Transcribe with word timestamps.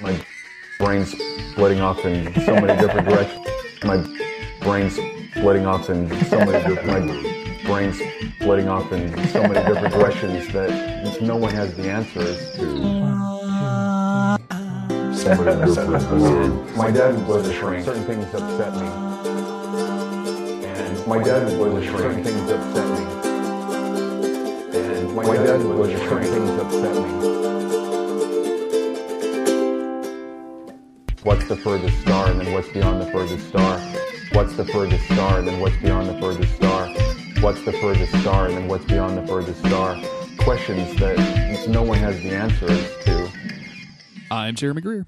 My 0.00 0.18
brain's 0.78 1.12
splitting 1.52 1.80
off 1.80 2.04
in 2.04 2.34
so 2.44 2.54
many 2.54 2.80
different 2.80 3.08
directions. 3.08 3.46
My 3.84 3.98
brain's 4.60 4.96
splitting 5.30 5.66
off 5.66 5.88
in 5.88 6.08
so 6.24 6.38
many 6.38 6.74
different. 6.74 7.06
My 7.06 7.64
brain's 7.64 8.00
splitting 8.36 8.68
off 8.68 8.90
in 8.92 9.10
so 9.28 9.42
many 9.42 9.54
different 9.54 9.94
directions 9.94 10.52
that 10.52 11.22
no 11.22 11.36
one 11.36 11.54
has 11.54 11.76
the 11.76 11.88
answers 11.88 12.56
to. 12.56 12.64
My 16.76 16.90
dad 16.90 17.26
was 17.26 17.48
a 17.48 17.54
shrink. 17.54 17.84
Certain 17.86 18.04
things 18.04 18.26
upset 18.34 18.74
me. 18.74 18.86
And 20.66 21.06
my 21.06 21.22
dad 21.22 21.58
was 21.58 21.72
a 21.74 21.86
shrink. 21.86 21.98
Certain 21.98 22.24
things 22.24 22.50
upset 22.50 22.88
me. 22.90 23.04
And 24.76 25.14
my 25.14 25.24
dad 25.24 25.64
was 25.64 25.88
a 25.88 25.98
shrink. 26.06 26.26
Things 26.26 26.50
upset 26.60 26.94
me. 26.94 27.33
What's 31.24 31.48
the 31.48 31.56
furthest 31.56 31.98
star 32.02 32.28
and 32.28 32.38
then 32.38 32.52
what's 32.52 32.68
beyond 32.68 33.00
the 33.00 33.10
furthest 33.10 33.48
star? 33.48 33.80
What's 34.32 34.56
the 34.56 34.64
furthest 34.66 35.04
star 35.06 35.38
and 35.38 35.48
then 35.48 35.58
what's 35.58 35.76
beyond 35.78 36.06
the 36.06 36.20
furthest 36.20 36.54
star? 36.54 36.86
What's 37.40 37.64
the 37.64 37.72
furthest 37.72 38.20
star 38.20 38.48
and 38.48 38.54
then 38.58 38.68
what's 38.68 38.84
beyond 38.84 39.16
the 39.16 39.26
furthest 39.26 39.58
star? 39.60 39.98
Questions 40.36 40.94
that 41.00 41.66
no 41.66 41.82
one 41.82 41.96
has 41.96 42.20
the 42.20 42.28
answers 42.28 42.78
to. 43.04 43.32
I'm 44.30 44.54
Jeremy 44.54 44.82
Greer. 44.82 45.06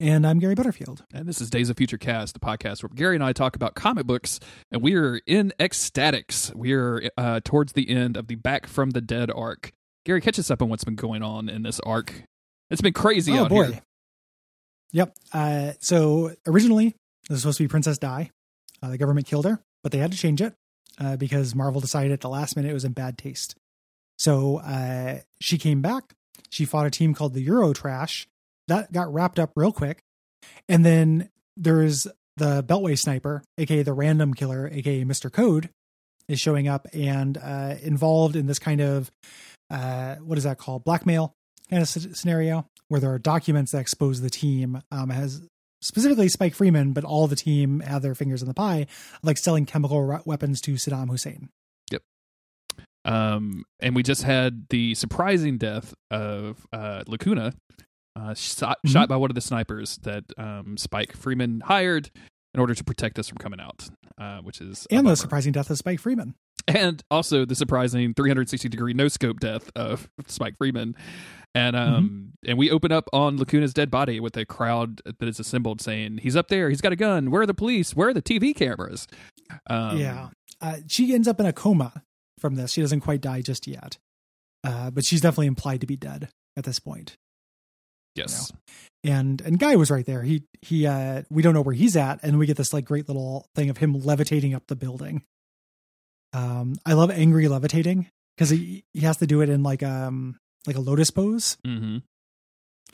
And 0.00 0.26
I'm 0.26 0.38
Gary 0.38 0.54
Butterfield. 0.54 1.06
And 1.14 1.26
this 1.26 1.40
is 1.40 1.48
Days 1.48 1.70
of 1.70 1.78
Future 1.78 1.96
Cast, 1.96 2.34
the 2.34 2.40
podcast 2.40 2.82
where 2.82 2.90
Gary 2.94 3.14
and 3.14 3.24
I 3.24 3.32
talk 3.32 3.56
about 3.56 3.74
comic 3.74 4.06
books, 4.06 4.38
and 4.70 4.82
we 4.82 4.96
are 4.96 5.22
in 5.26 5.50
X-Statix. 5.58 6.54
We 6.54 6.74
are 6.74 7.08
uh, 7.16 7.40
towards 7.42 7.72
the 7.72 7.88
end 7.88 8.18
of 8.18 8.26
the 8.26 8.34
Back 8.34 8.66
from 8.66 8.90
the 8.90 9.00
Dead 9.00 9.30
arc. 9.30 9.72
Gary, 10.04 10.20
catch 10.20 10.38
us 10.38 10.50
up 10.50 10.60
on 10.60 10.68
what's 10.68 10.84
been 10.84 10.94
going 10.94 11.22
on 11.22 11.48
in 11.48 11.62
this 11.62 11.80
arc. 11.80 12.24
It's 12.70 12.82
been 12.82 12.92
crazy 12.92 13.32
oh, 13.32 13.44
out 13.44 13.48
boy. 13.48 13.64
here. 13.68 13.82
Yep. 14.92 15.16
Uh, 15.32 15.72
so 15.80 16.32
originally, 16.46 16.94
this 17.28 17.30
was 17.30 17.40
supposed 17.42 17.58
to 17.58 17.64
be 17.64 17.68
Princess 17.68 17.98
Di. 17.98 18.30
Uh, 18.82 18.90
the 18.90 18.98
government 18.98 19.26
killed 19.26 19.44
her, 19.44 19.60
but 19.82 19.92
they 19.92 19.98
had 19.98 20.12
to 20.12 20.18
change 20.18 20.40
it 20.40 20.54
uh, 21.00 21.16
because 21.16 21.54
Marvel 21.54 21.80
decided 21.80 22.12
at 22.12 22.20
the 22.20 22.28
last 22.28 22.56
minute 22.56 22.70
it 22.70 22.74
was 22.74 22.84
in 22.84 22.92
bad 22.92 23.18
taste. 23.18 23.56
So 24.18 24.58
uh, 24.58 25.20
she 25.40 25.58
came 25.58 25.82
back. 25.82 26.14
She 26.50 26.64
fought 26.64 26.86
a 26.86 26.90
team 26.90 27.14
called 27.14 27.34
the 27.34 27.42
Euro 27.42 27.72
Trash. 27.72 28.26
That 28.68 28.92
got 28.92 29.12
wrapped 29.12 29.38
up 29.38 29.52
real 29.56 29.72
quick. 29.72 30.00
And 30.68 30.84
then 30.84 31.30
there's 31.56 32.06
the 32.36 32.62
Beltway 32.62 32.98
Sniper, 32.98 33.42
aka 33.58 33.82
the 33.82 33.92
Random 33.92 34.34
Killer, 34.34 34.68
aka 34.72 35.04
Mr. 35.04 35.32
Code, 35.32 35.70
is 36.28 36.40
showing 36.40 36.68
up 36.68 36.86
and 36.92 37.38
uh, 37.38 37.74
involved 37.82 38.36
in 38.36 38.46
this 38.46 38.58
kind 38.58 38.80
of 38.80 39.10
uh, 39.70 40.16
what 40.16 40.38
is 40.38 40.44
that 40.44 40.58
called? 40.58 40.84
Blackmail 40.84 41.34
kind 41.70 41.82
of 41.82 41.88
scenario 41.88 42.66
where 42.88 43.00
there 43.00 43.12
are 43.12 43.18
documents 43.18 43.72
that 43.72 43.78
expose 43.78 44.20
the 44.20 44.30
team 44.30 44.82
um, 44.92 45.10
has 45.10 45.42
specifically 45.82 46.28
Spike 46.28 46.54
Freeman, 46.54 46.92
but 46.92 47.04
all 47.04 47.26
the 47.26 47.36
team 47.36 47.80
have 47.80 48.02
their 48.02 48.14
fingers 48.14 48.42
in 48.42 48.48
the 48.48 48.54
pie, 48.54 48.86
like 49.22 49.38
selling 49.38 49.66
chemical 49.66 50.20
weapons 50.24 50.60
to 50.62 50.72
Saddam 50.74 51.08
Hussein. 51.10 51.48
Yep. 51.90 52.02
Um, 53.04 53.64
and 53.80 53.94
we 53.94 54.02
just 54.02 54.22
had 54.22 54.66
the 54.70 54.94
surprising 54.94 55.58
death 55.58 55.94
of 56.10 56.66
uh, 56.72 57.04
Lacuna, 57.06 57.54
uh, 58.16 58.34
shot, 58.34 58.78
Mm-hmm. 58.78 58.92
shot 58.92 59.08
by 59.08 59.16
one 59.16 59.30
of 59.30 59.34
the 59.34 59.40
snipers 59.40 59.98
that 59.98 60.24
um, 60.38 60.76
Spike 60.76 61.14
Freeman 61.16 61.60
hired 61.60 62.10
in 62.54 62.60
order 62.60 62.74
to 62.74 62.84
protect 62.84 63.18
us 63.18 63.28
from 63.28 63.38
coming 63.38 63.60
out, 63.60 63.88
uh, 64.18 64.38
which 64.38 64.60
is 64.60 64.86
And 64.90 65.06
the 65.06 65.14
surprising 65.16 65.52
death 65.52 65.68
of 65.70 65.76
Spike 65.78 66.00
Freeman. 66.00 66.34
And 66.68 67.02
also 67.10 67.44
the 67.44 67.54
surprising 67.54 68.14
360 68.14 68.68
degree 68.68 68.92
no 68.94 69.08
scope 69.08 69.40
death 69.40 69.70
of 69.76 70.08
Spike 70.26 70.56
Freeman. 70.56 70.94
And 71.54 71.74
um 71.74 72.32
and 72.46 72.58
we 72.58 72.70
open 72.70 72.92
up 72.92 73.08
on 73.12 73.38
Lacuna's 73.38 73.72
dead 73.72 73.90
body 73.90 74.20
with 74.20 74.36
a 74.36 74.44
crowd 74.44 75.00
that 75.04 75.26
is 75.28 75.40
assembled 75.40 75.80
saying, 75.80 76.18
He's 76.18 76.36
up 76.36 76.48
there, 76.48 76.68
he's 76.68 76.80
got 76.80 76.92
a 76.92 76.96
gun, 76.96 77.30
where 77.30 77.42
are 77.42 77.46
the 77.46 77.54
police? 77.54 77.94
Where 77.96 78.08
are 78.08 78.14
the 78.14 78.22
TV 78.22 78.54
cameras? 78.54 79.06
Um 79.70 79.96
yeah. 79.98 80.28
Uh, 80.60 80.78
she 80.88 81.14
ends 81.14 81.28
up 81.28 81.38
in 81.40 81.46
a 81.46 81.52
coma 81.52 82.02
from 82.38 82.54
this. 82.56 82.72
She 82.72 82.80
doesn't 82.80 83.00
quite 83.00 83.20
die 83.20 83.42
just 83.42 83.66
yet. 83.66 83.98
Uh, 84.64 84.90
but 84.90 85.04
she's 85.04 85.20
definitely 85.20 85.46
implied 85.46 85.80
to 85.82 85.86
be 85.86 85.96
dead 85.96 86.28
at 86.56 86.64
this 86.64 86.78
point. 86.78 87.16
Yes. 88.16 88.50
and 89.04 89.42
and 89.42 89.58
guy 89.58 89.76
was 89.76 89.90
right 89.90 90.06
there 90.06 90.22
he 90.22 90.44
he 90.62 90.86
uh 90.86 91.22
we 91.30 91.42
don't 91.42 91.52
know 91.52 91.60
where 91.60 91.74
he's 91.74 91.96
at 91.96 92.18
and 92.22 92.38
we 92.38 92.46
get 92.46 92.56
this 92.56 92.72
like 92.72 92.86
great 92.86 93.08
little 93.08 93.46
thing 93.54 93.68
of 93.68 93.76
him 93.76 93.92
levitating 93.92 94.54
up 94.54 94.62
the 94.68 94.74
building 94.74 95.22
um 96.32 96.74
i 96.84 96.92
love 96.92 97.10
angry 97.10 97.48
levitating 97.48 98.08
because 98.36 98.50
he 98.50 98.84
he 98.92 99.00
has 99.00 99.16
to 99.18 99.26
do 99.26 99.40
it 99.40 99.48
in 99.48 99.62
like 99.62 99.82
um 99.82 100.36
like 100.66 100.76
a 100.76 100.80
lotus 100.80 101.10
pose 101.10 101.56
hmm 101.64 101.98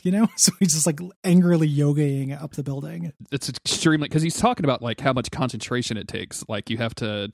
you 0.02 0.10
know 0.10 0.26
so 0.36 0.52
he's 0.58 0.72
just 0.74 0.86
like 0.86 0.98
angrily 1.22 1.68
yogaing 1.72 2.40
up 2.40 2.52
the 2.52 2.62
building 2.62 3.12
It's 3.30 3.48
extremely 3.48 4.08
because 4.08 4.22
he's 4.22 4.36
talking 4.36 4.64
about 4.64 4.82
like 4.82 5.00
how 5.00 5.12
much 5.12 5.30
concentration 5.30 5.96
it 5.96 6.08
takes. 6.08 6.44
Like 6.48 6.70
you 6.70 6.78
have 6.78 6.94
to, 6.96 7.30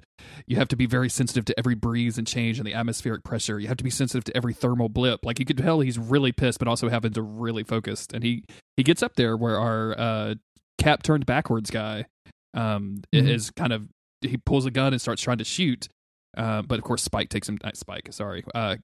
you 0.46 0.56
have 0.56 0.68
to 0.68 0.76
be 0.76 0.84
very 0.86 1.08
sensitive 1.08 1.44
to 1.46 1.58
every 1.58 1.74
breeze 1.76 2.18
and 2.18 2.26
change 2.26 2.58
in 2.58 2.64
the 2.66 2.74
atmospheric 2.74 3.22
pressure. 3.24 3.58
You 3.58 3.68
have 3.68 3.78
to 3.78 3.84
be 3.84 3.90
sensitive 3.90 4.24
to 4.24 4.36
every 4.36 4.52
thermal 4.54 4.88
blip. 4.90 5.24
Like 5.24 5.38
you 5.38 5.46
could 5.46 5.56
tell 5.56 5.80
he's 5.80 5.98
really 5.98 6.32
pissed, 6.32 6.58
but 6.58 6.68
also 6.68 6.88
having 6.90 7.12
to 7.12 7.22
really 7.22 7.62
focused. 7.64 8.12
And 8.12 8.22
he 8.22 8.44
he 8.76 8.82
gets 8.82 9.02
up 9.02 9.14
there 9.16 9.36
where 9.36 9.58
our 9.58 9.98
uh, 9.98 10.34
cap 10.78 11.02
turned 11.02 11.24
backwards 11.26 11.70
guy 11.70 12.06
um 12.54 13.00
Mhm. 13.14 13.28
is 13.28 13.50
kind 13.50 13.72
of 13.72 13.88
he 14.22 14.36
pulls 14.36 14.66
a 14.66 14.70
gun 14.70 14.92
and 14.92 15.00
starts 15.00 15.22
trying 15.22 15.38
to 15.38 15.44
shoot. 15.44 15.88
Uh, 16.36 16.62
but 16.62 16.78
of 16.78 16.84
course, 16.84 17.02
Spike 17.02 17.28
takes 17.28 17.48
him. 17.48 17.58
Not 17.64 17.76
Spike, 17.76 18.08
sorry. 18.12 18.44
Uh, 18.54 18.76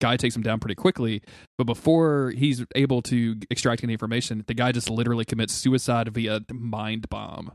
guy 0.00 0.16
takes 0.16 0.34
him 0.36 0.42
down 0.42 0.58
pretty 0.60 0.74
quickly. 0.74 1.22
But 1.58 1.64
before 1.64 2.32
he's 2.36 2.64
able 2.74 3.02
to 3.02 3.36
extract 3.50 3.84
any 3.84 3.92
information, 3.92 4.44
the 4.46 4.54
guy 4.54 4.72
just 4.72 4.90
literally 4.90 5.24
commits 5.24 5.52
suicide 5.54 6.08
via 6.08 6.40
mind 6.52 7.08
bomb. 7.08 7.52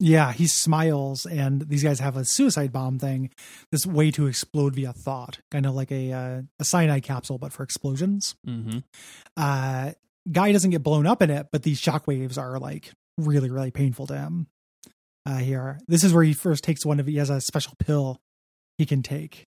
yeah 0.00 0.32
he 0.32 0.46
smiles 0.46 1.26
and 1.26 1.62
these 1.68 1.82
guys 1.82 1.98
have 2.00 2.16
a 2.16 2.24
suicide 2.24 2.70
bomb 2.72 2.98
thing 3.00 3.30
this 3.72 3.84
way 3.84 4.10
to 4.12 4.26
explode 4.28 4.74
via 4.76 4.92
thought 4.92 5.40
kind 5.50 5.66
of 5.66 5.74
like 5.74 5.90
a 5.90 6.12
uh, 6.12 6.42
a 6.60 6.64
cyanide 6.64 7.02
capsule 7.02 7.36
but 7.38 7.52
for 7.52 7.64
explosions 7.64 8.36
Mm-hmm. 8.46 8.78
uh 9.36 9.90
guy 10.30 10.52
doesn't 10.52 10.70
get 10.70 10.84
blown 10.84 11.06
up 11.06 11.20
in 11.22 11.30
it 11.30 11.48
but 11.50 11.64
these 11.64 11.80
shockwaves 11.80 12.38
are 12.38 12.60
like 12.60 12.92
really 13.16 13.50
really 13.50 13.72
painful 13.72 14.06
to 14.06 14.16
him 14.16 14.46
uh 15.28 15.36
here. 15.36 15.78
This 15.86 16.02
is 16.02 16.12
where 16.12 16.24
he 16.24 16.32
first 16.32 16.64
takes 16.64 16.86
one 16.86 16.98
of 16.98 17.06
he 17.06 17.16
has 17.16 17.30
a 17.30 17.40
special 17.40 17.74
pill 17.78 18.20
he 18.78 18.86
can 18.86 19.02
take 19.02 19.44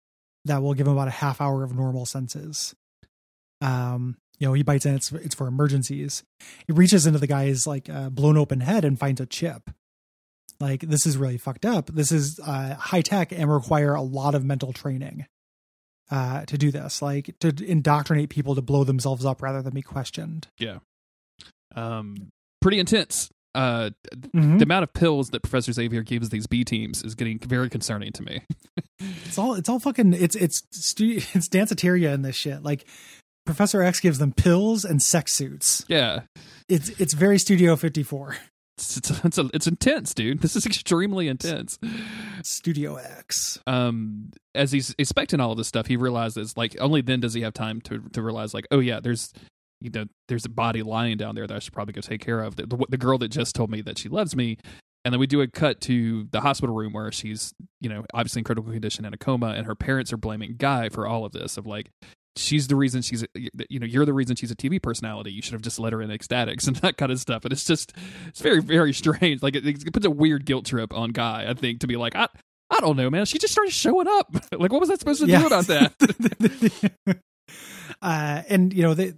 that 0.46 0.62
will 0.62 0.74
give 0.74 0.88
him 0.88 0.94
about 0.94 1.08
a 1.08 1.12
half 1.12 1.40
hour 1.40 1.64
of 1.64 1.76
normal 1.76 2.06
senses. 2.06 2.76
Um 3.62 4.18
you 4.40 4.48
know 4.48 4.54
he 4.54 4.64
bites 4.64 4.86
in 4.86 4.96
it's 4.96 5.12
it's 5.12 5.36
for 5.36 5.48
emergencies. 5.48 6.24
He 6.68 6.74
reaches 6.74 7.06
into 7.06 7.20
the 7.20 7.28
guy's 7.28 7.66
like 7.66 7.90
uh, 7.90 8.10
blown 8.10 8.38
open 8.38 8.60
head 8.60 8.84
and 8.86 9.00
finds 9.00 9.22
a 9.22 9.26
chip. 9.26 9.70
Like 10.60 10.82
this 10.82 11.06
is 11.06 11.18
really 11.18 11.38
fucked 11.38 11.66
up. 11.66 11.88
This 11.88 12.12
is 12.12 12.40
uh 12.46 12.76
high 12.76 13.02
tech 13.02 13.32
and 13.32 13.52
require 13.52 13.94
a 13.94 14.02
lot 14.02 14.36
of 14.36 14.44
mental 14.44 14.74
training 14.74 15.28
uh 16.12 16.44
to 16.46 16.58
do 16.58 16.72
this 16.72 17.02
like 17.02 17.36
to 17.40 17.54
indoctrinate 17.64 18.30
people 18.30 18.56
to 18.56 18.62
blow 18.62 18.84
themselves 18.84 19.26
up 19.26 19.42
rather 19.42 19.62
than 19.62 19.74
be 19.74 19.82
questioned. 19.82 20.48
Yeah. 20.58 20.80
Um, 21.76 22.30
pretty 22.62 22.80
intense. 22.80 23.30
Uh, 23.56 23.90
Mhm. 24.36 24.60
the 24.60 24.64
amount 24.64 24.84
of 24.84 24.94
pills 24.94 25.32
that 25.32 25.42
Professor 25.42 25.72
Xavier 25.74 26.04
gives 26.04 26.30
these 26.30 26.46
B 26.48 26.64
teams 26.64 27.04
is 27.04 27.16
getting 27.16 27.40
very 27.40 27.70
concerning 27.70 28.12
to 28.14 28.24
me. 28.24 28.42
it's 29.00 29.38
all 29.38 29.56
it's 29.56 29.68
all 29.68 29.80
fucking 29.80 30.14
it's 30.14 30.36
it's 30.36 30.62
stu- 30.72 31.18
it's 31.34 31.50
danceteria 31.50 32.14
in 32.14 32.22
this 32.22 32.36
shit 32.36 32.62
like 32.64 32.86
professor 33.46 33.82
x 33.82 34.00
gives 34.00 34.20
them 34.20 34.32
pills 34.34 34.86
and 34.86 35.02
sex 35.02 35.34
suits 35.34 35.84
yeah, 35.88 36.22
it's 36.68 36.90
it's 37.02 37.14
very 37.14 37.40
studio 37.40 37.76
54 37.76 38.36
it's 38.78 38.98
it's 38.98 39.26
it's, 39.26 39.38
a, 39.38 39.50
it's 39.54 39.68
intense, 39.68 40.14
dude. 40.14 40.42
This 40.42 40.56
is 40.56 40.66
extremely 40.68 41.28
intense. 41.28 41.80
studio 42.44 42.96
x 42.98 43.60
um 43.68 44.32
as 44.56 44.72
he's 44.72 44.94
expecting 45.00 45.40
all 45.40 45.52
of 45.52 45.58
this 45.58 45.68
stuff 45.68 45.88
he 45.88 45.98
realizes 45.98 46.56
like 46.56 46.76
only 46.80 47.02
then 47.02 47.20
does 47.20 47.34
he 47.34 47.42
have 47.42 47.54
time 47.54 47.82
to 47.82 48.00
to 48.14 48.22
realize 48.22 48.54
like 48.54 48.68
oh 48.72 48.80
yeah 48.80 49.00
there's 49.00 49.34
you 49.82 49.90
know 49.90 50.06
there's 50.28 50.46
a 50.46 50.50
body 50.50 50.82
lying 50.84 51.18
down 51.18 51.36
there 51.36 51.48
that 51.48 51.56
i 51.56 51.60
should 51.60 51.74
probably 51.74 51.94
go 51.94 52.02
take 52.02 52.22
care 52.22 52.42
of 52.42 52.56
the, 52.56 52.66
the, 52.66 52.86
the 52.90 52.98
girl 52.98 53.18
that 53.18 53.30
just 53.30 53.56
told 53.56 53.70
me 53.70 53.82
that 53.82 53.98
she 53.98 54.10
loves 54.10 54.36
me 54.36 54.58
and 55.06 55.14
then 55.14 55.20
we 55.20 55.28
do 55.28 55.40
a 55.42 55.48
cut 55.48 55.80
to 55.82 56.28
the 56.32 56.42
hospital 56.42 56.76
room 56.76 56.94
where 56.94 57.12
she's 57.12 57.54
you 57.82 57.90
know 57.90 58.04
obviously 58.14 58.40
in 58.40 58.44
critical 58.44 58.72
condition 58.72 59.06
and 59.06 59.16
a 59.16 59.18
coma 59.18 59.50
and 59.50 59.66
her 59.66 59.76
parents 59.76 60.12
are 60.12 60.18
blaming 60.18 60.56
guy 60.58 60.90
for 60.90 61.08
all 61.08 61.26
of 61.26 61.32
this 61.32 61.58
of 61.58 61.66
like 61.66 61.90
she's 62.36 62.68
the 62.68 62.76
reason 62.76 63.02
she's 63.02 63.26
you 63.70 63.80
know 63.80 63.86
you're 63.86 64.06
the 64.06 64.14
reason 64.14 64.36
she's 64.36 64.52
a 64.52 64.56
tv 64.56 64.82
personality 64.82 65.32
you 65.32 65.42
should 65.42 65.54
have 65.54 65.62
just 65.62 65.80
let 65.80 65.92
her 65.94 66.02
in 66.02 66.12
X-Statix 66.12 66.68
and 66.68 66.76
that 66.78 66.96
kind 66.98 67.12
of 67.12 67.20
stuff 67.20 67.44
and 67.44 67.52
it's 67.52 67.64
just 67.66 67.94
it's 68.28 68.40
very 68.42 68.62
very 68.62 68.94
strange 68.94 69.42
like 69.42 69.56
it, 69.56 69.66
it 69.66 69.94
puts 69.94 70.06
a 70.06 70.12
weird 70.12 70.46
guilt 70.46 70.66
trip 70.66 70.94
on 70.94 71.10
guy 71.12 71.46
i 71.50 71.54
think 71.54 71.80
to 71.80 71.88
be 71.88 71.96
like 71.96 72.16
i 72.16 72.28
I 72.72 72.82
don't 72.82 72.98
know, 72.98 73.10
man. 73.10 73.26
She 73.26 73.40
just 73.40 73.52
started 73.52 73.74
showing 73.74 74.08
up. 74.08 74.32
like, 74.56 74.72
what 74.72 74.80
was 74.80 74.92
I 74.92 74.96
supposed 74.96 75.22
to 75.22 75.28
Yeah. 75.28 75.40
do 75.40 75.48
about 75.48 75.66
that? 75.66 77.20
uh 78.04 78.44
and 78.48 78.72
you 78.74 78.84
know 78.84 78.94
they 78.94 79.14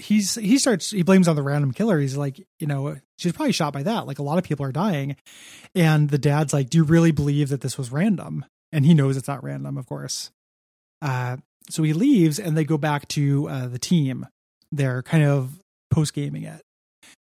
he's 0.00 0.34
he 0.34 0.58
starts 0.58 0.90
he 0.90 1.02
blames 1.02 1.28
on 1.28 1.36
the 1.36 1.42
random 1.42 1.72
killer 1.72 1.98
he's 1.98 2.16
like 2.16 2.40
you 2.58 2.66
know 2.66 2.96
she's 3.18 3.32
probably 3.32 3.52
shot 3.52 3.72
by 3.72 3.82
that 3.82 4.06
like 4.06 4.18
a 4.18 4.22
lot 4.22 4.38
of 4.38 4.44
people 4.44 4.64
are 4.64 4.72
dying 4.72 5.16
and 5.74 6.10
the 6.10 6.18
dad's 6.18 6.52
like 6.52 6.70
do 6.70 6.78
you 6.78 6.84
really 6.84 7.12
believe 7.12 7.48
that 7.48 7.60
this 7.60 7.76
was 7.76 7.92
random 7.92 8.44
and 8.72 8.86
he 8.86 8.94
knows 8.94 9.16
it's 9.16 9.28
not 9.28 9.44
random 9.44 9.76
of 9.76 9.86
course 9.86 10.30
uh 11.02 11.36
so 11.68 11.82
he 11.82 11.92
leaves 11.92 12.38
and 12.38 12.56
they 12.56 12.64
go 12.64 12.78
back 12.78 13.06
to 13.08 13.48
uh 13.48 13.68
the 13.68 13.78
team 13.78 14.26
they're 14.72 15.02
kind 15.02 15.24
of 15.24 15.60
post 15.90 16.14
gaming 16.14 16.44
it. 16.44 16.62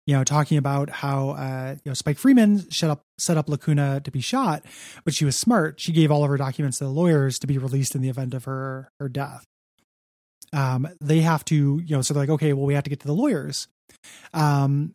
You 0.07 0.17
know, 0.17 0.25
talking 0.25 0.59
about 0.59 0.91
how 0.91 1.31
uh, 1.31 1.77
you 1.83 1.91
know 1.91 1.95
Spike 1.95 2.19
Freeman 2.19 2.71
set 2.71 2.91
up 2.91 3.03
set 3.19 3.39
up 3.39 3.49
Lacuna 3.49 4.01
to 4.01 4.11
be 4.11 4.21
shot, 4.21 4.63
but 5.05 5.15
she 5.15 5.25
was 5.25 5.37
smart. 5.37 5.81
She 5.81 5.93
gave 5.93 6.11
all 6.11 6.25
of 6.25 6.31
her 6.31 6.37
documents 6.37 6.79
to 6.79 6.85
the 6.85 6.91
lawyers 6.91 7.39
to 7.39 7.47
be 7.47 7.57
released 7.57 7.95
in 7.95 8.03
the 8.03 8.11
event 8.11 8.35
of 8.35 8.45
her 8.45 8.91
her 9.01 9.09
death. 9.09 9.45
Um, 10.53 10.89
they 11.01 11.21
have 11.21 11.45
to, 11.47 11.81
you 11.85 11.97
know, 11.97 12.03
so 12.03 12.15
they're 12.15 12.23
like, 12.23 12.31
okay, 12.31 12.53
well, 12.53 12.67
we 12.67 12.75
have 12.75 12.85
to 12.85 12.91
get 12.91 13.01
to 13.01 13.07
the 13.07 13.15
lawyers. 13.15 13.69
Um, 14.33 14.93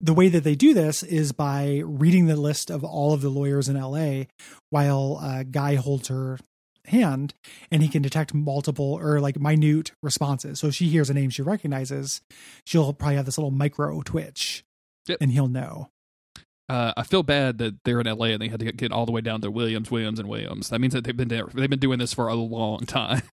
the 0.00 0.14
way 0.14 0.28
that 0.28 0.44
they 0.44 0.54
do 0.54 0.72
this 0.72 1.02
is 1.02 1.32
by 1.32 1.82
reading 1.84 2.26
the 2.26 2.36
list 2.36 2.70
of 2.70 2.84
all 2.84 3.12
of 3.12 3.20
the 3.20 3.28
lawyers 3.28 3.68
in 3.68 3.78
LA 3.80 4.24
while 4.70 5.18
uh, 5.20 5.42
Guy 5.42 5.74
holds 5.74 6.08
her 6.08 6.38
hand 6.86 7.34
and 7.70 7.82
he 7.82 7.88
can 7.88 8.00
detect 8.02 8.32
multiple 8.32 8.98
or 9.00 9.20
like 9.20 9.38
minute 9.38 9.92
responses. 10.02 10.58
So 10.60 10.68
if 10.68 10.74
she 10.74 10.88
hears 10.88 11.10
a 11.10 11.14
name 11.14 11.28
she 11.30 11.42
recognizes, 11.42 12.22
she'll 12.66 12.92
probably 12.94 13.16
have 13.16 13.26
this 13.26 13.36
little 13.36 13.50
micro 13.50 14.00
twitch 14.02 14.64
Yep. 15.06 15.18
and 15.20 15.30
he'll 15.32 15.48
know. 15.48 15.88
Uh, 16.70 16.92
I 16.96 17.02
feel 17.02 17.22
bad 17.24 17.58
that 17.58 17.82
they're 17.84 18.00
in 18.00 18.06
LA 18.06 18.26
and 18.26 18.40
they 18.40 18.48
had 18.48 18.60
to 18.60 18.70
get 18.72 18.92
all 18.92 19.04
the 19.06 19.12
way 19.12 19.20
down 19.20 19.40
to 19.40 19.50
Williams, 19.50 19.90
Williams, 19.90 20.20
and 20.20 20.28
Williams. 20.28 20.68
That 20.68 20.80
means 20.80 20.92
that 20.94 21.04
they've 21.04 21.16
been 21.16 21.28
there, 21.28 21.46
they've 21.52 21.68
been 21.68 21.80
doing 21.80 21.98
this 21.98 22.14
for 22.14 22.28
a 22.28 22.34
long 22.34 22.80
time. 22.86 23.22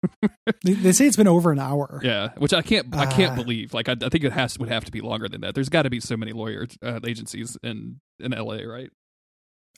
They, 0.62 0.72
they 0.74 0.92
say 0.92 1.06
it's 1.06 1.16
been 1.16 1.28
over 1.28 1.52
an 1.52 1.58
hour. 1.58 2.00
yeah, 2.02 2.30
which 2.38 2.52
I 2.54 2.62
can't 2.62 2.94
I 2.96 3.04
can't 3.06 3.32
Uh. 3.32 3.42
believe. 3.42 3.74
Like 3.74 3.88
I, 3.88 3.92
I 3.92 4.08
think 4.08 4.24
it 4.24 4.32
has 4.32 4.58
would 4.58 4.68
have 4.70 4.84
to 4.86 4.92
be 4.92 5.00
longer 5.02 5.28
than 5.28 5.40
that. 5.42 5.54
There's 5.54 5.68
got 5.68 5.82
to 5.82 5.90
be 5.90 6.00
so 6.00 6.16
many 6.16 6.32
lawyer 6.32 6.66
uh, 6.82 7.00
agencies 7.06 7.58
in 7.62 8.00
in 8.20 8.30
LA, 8.32 8.62
right? 8.62 8.90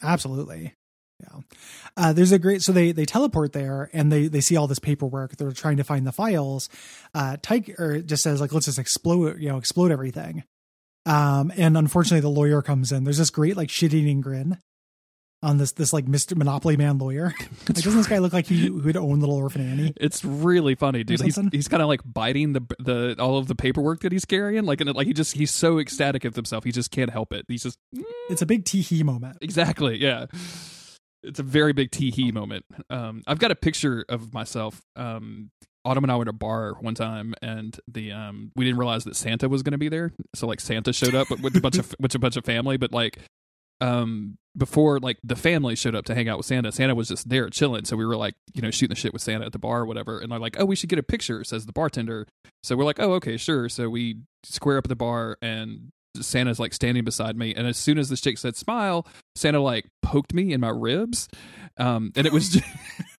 Absolutely. 0.02 0.74
Yeah. 1.20 1.40
Uh, 1.96 2.12
there's 2.12 2.32
a 2.32 2.38
great, 2.38 2.60
so 2.62 2.72
they, 2.72 2.92
they 2.92 3.06
teleport 3.06 3.52
there 3.54 3.88
and 3.94 4.12
they, 4.12 4.28
they 4.28 4.40
see 4.42 4.56
all 4.56 4.66
this 4.66 4.78
paperwork. 4.78 5.36
They're 5.36 5.50
trying 5.52 5.78
to 5.78 5.84
find 5.84 6.06
the 6.06 6.12
files. 6.12 6.68
Uh, 7.14 7.38
Tiger 7.40 8.02
just 8.02 8.22
says 8.22 8.38
like, 8.40 8.52
let's 8.52 8.66
just 8.66 8.78
explode, 8.78 9.38
you 9.40 9.48
know, 9.48 9.56
explode 9.56 9.90
everything. 9.92 10.44
Um, 11.06 11.52
and 11.56 11.76
unfortunately 11.78 12.20
the 12.20 12.28
lawyer 12.28 12.60
comes 12.62 12.92
in. 12.92 13.04
There's 13.04 13.18
this 13.18 13.30
great 13.30 13.56
like 13.56 13.70
shit 13.70 13.94
eating 13.94 14.20
grin 14.20 14.58
on 15.42 15.58
this, 15.58 15.72
this 15.72 15.92
like 15.92 16.06
Mr. 16.06 16.36
Monopoly 16.36 16.76
man 16.76 16.98
lawyer. 16.98 17.32
Like, 17.68 17.74
doesn't 17.82 17.96
this 17.96 18.06
guy 18.06 18.18
look 18.18 18.32
like 18.32 18.46
he 18.46 18.70
would 18.70 18.96
own 18.96 19.18
Little 19.18 19.34
Orphan 19.36 19.60
Annie? 19.68 19.92
It's 19.96 20.24
really 20.24 20.76
funny, 20.76 21.02
dude. 21.02 21.20
He's 21.20 21.36
he's 21.50 21.66
kind 21.68 21.82
of 21.82 21.88
like 21.88 22.00
biting 22.04 22.52
the 22.52 22.60
the 22.78 23.16
all 23.18 23.38
of 23.38 23.48
the 23.48 23.56
paperwork 23.56 24.00
that 24.02 24.12
he's 24.12 24.24
carrying, 24.24 24.64
like 24.64 24.80
and 24.80 24.88
it, 24.90 24.94
like 24.94 25.08
he 25.08 25.12
just 25.12 25.34
he's 25.34 25.50
so 25.52 25.78
ecstatic 25.80 26.22
with 26.22 26.36
himself, 26.36 26.62
he 26.62 26.70
just 26.70 26.92
can't 26.92 27.10
help 27.10 27.32
it. 27.32 27.44
He's 27.48 27.64
just 27.64 27.76
It's 28.30 28.42
a 28.42 28.46
big 28.46 28.64
tee 28.64 28.82
hee 28.82 29.02
moment. 29.02 29.38
exactly, 29.40 30.00
yeah. 30.00 30.26
It's 31.24 31.40
a 31.40 31.42
very 31.42 31.72
big 31.72 31.90
tee 31.90 32.12
hee 32.12 32.30
moment. 32.30 32.64
Um, 32.88 33.22
I've 33.26 33.40
got 33.40 33.50
a 33.50 33.56
picture 33.56 34.04
of 34.08 34.32
myself. 34.32 34.80
Um, 34.94 35.50
Autumn 35.86 36.04
and 36.04 36.10
I 36.10 36.16
were 36.16 36.22
at 36.22 36.28
a 36.28 36.32
bar 36.32 36.74
one 36.80 36.94
time, 36.94 37.34
and 37.40 37.78
the 37.86 38.12
um, 38.12 38.50
we 38.56 38.64
didn't 38.64 38.78
realize 38.78 39.04
that 39.04 39.14
Santa 39.16 39.48
was 39.48 39.62
going 39.62 39.72
to 39.72 39.78
be 39.78 39.88
there. 39.88 40.12
So 40.34 40.46
like 40.46 40.60
Santa 40.60 40.92
showed 40.92 41.14
up 41.14 41.30
with 41.30 41.56
a 41.56 41.60
bunch 41.60 41.78
of 41.78 41.94
with 42.00 42.14
a 42.14 42.18
bunch 42.18 42.36
of 42.36 42.44
family, 42.44 42.76
but 42.76 42.92
like 42.92 43.18
um 43.82 44.38
before 44.56 44.98
like 44.98 45.18
the 45.22 45.36
family 45.36 45.76
showed 45.76 45.94
up 45.94 46.06
to 46.06 46.14
hang 46.14 46.28
out 46.28 46.38
with 46.38 46.46
Santa, 46.46 46.72
Santa 46.72 46.94
was 46.94 47.08
just 47.08 47.28
there 47.28 47.48
chilling. 47.50 47.84
So 47.84 47.96
we 47.96 48.06
were 48.06 48.16
like, 48.16 48.34
you 48.54 48.62
know, 48.62 48.70
shooting 48.70 48.94
the 48.94 49.00
shit 49.00 49.12
with 49.12 49.22
Santa 49.22 49.44
at 49.44 49.52
the 49.52 49.58
bar 49.58 49.80
or 49.82 49.86
whatever. 49.86 50.18
And 50.18 50.32
they're 50.32 50.38
like, 50.38 50.58
oh, 50.58 50.64
we 50.64 50.74
should 50.74 50.88
get 50.88 50.98
a 50.98 51.02
picture, 51.02 51.44
says 51.44 51.66
the 51.66 51.72
bartender. 51.72 52.26
So 52.62 52.74
we're 52.74 52.84
like, 52.84 52.98
oh, 52.98 53.12
okay, 53.14 53.36
sure. 53.36 53.68
So 53.68 53.90
we 53.90 54.22
square 54.44 54.78
up 54.78 54.86
at 54.86 54.88
the 54.88 54.96
bar 54.96 55.36
and 55.42 55.92
Santa's 56.24 56.58
like 56.58 56.72
standing 56.72 57.04
beside 57.04 57.36
me. 57.36 57.54
And 57.54 57.66
as 57.66 57.76
soon 57.76 57.98
as 57.98 58.08
this 58.08 58.20
chick 58.20 58.38
said 58.38 58.56
smile, 58.56 59.06
Santa 59.34 59.60
like 59.60 59.86
poked 60.02 60.32
me 60.32 60.52
in 60.52 60.60
my 60.60 60.70
ribs. 60.70 61.28
Um, 61.78 62.12
and 62.16 62.26
it 62.26 62.32
was 62.32 62.50
just, 62.50 62.64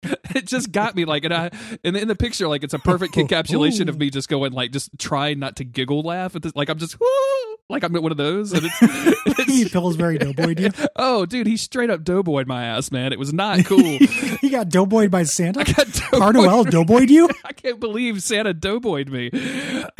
it 0.34 0.46
just 0.46 0.72
got 0.72 0.94
me 0.94 1.04
like, 1.04 1.25
and 1.25 1.34
I, 1.34 1.50
and 1.84 1.96
in 1.96 2.08
the 2.08 2.16
picture, 2.16 2.48
like 2.48 2.64
it's 2.64 2.75
a 2.75 2.78
perfect 2.78 3.14
encapsulation 3.16 3.88
of 3.88 3.98
me 3.98 4.10
just 4.10 4.28
going 4.28 4.52
like, 4.52 4.72
just 4.72 4.90
trying 4.98 5.38
not 5.38 5.56
to 5.56 5.64
giggle 5.64 6.02
laugh 6.02 6.37
at 6.37 6.43
this. 6.43 6.54
Like 6.54 6.69
I'm 6.69 6.78
just, 6.78 6.98
Woo! 7.00 7.55
Like 7.68 7.82
I'm 7.82 7.94
at 7.96 8.02
one 8.02 8.12
of 8.12 8.18
those. 8.18 8.52
And 8.52 8.62
it's, 8.64 8.78
he 9.46 9.62
it's 9.62 9.72
Pillsbury 9.72 10.18
doughboyed 10.18 10.60
you. 10.60 10.70
Oh, 10.98 11.26
dude, 11.26 11.46
he 11.46 11.56
straight 11.56 11.90
up 11.90 12.04
doughboyed 12.04 12.46
my 12.46 12.64
ass, 12.64 12.90
man. 12.90 13.12
It 13.12 13.18
was 13.18 13.32
not 13.32 13.64
cool. 13.66 13.78
he 14.40 14.48
got 14.48 14.68
doughboyed 14.68 15.10
by 15.10 15.24
Santa. 15.24 15.60
I 15.60 15.64
got 15.64 15.86
doughboyed. 15.92 16.20
Carnoel 16.34 16.70
doughboyed 16.70 17.10
you? 17.10 17.28
I 17.44 17.52
can't 17.52 17.80
believe 17.80 18.22
Santa 18.22 18.54
doughboyed 18.54 19.08
me. 19.08 19.30
and 19.32 19.90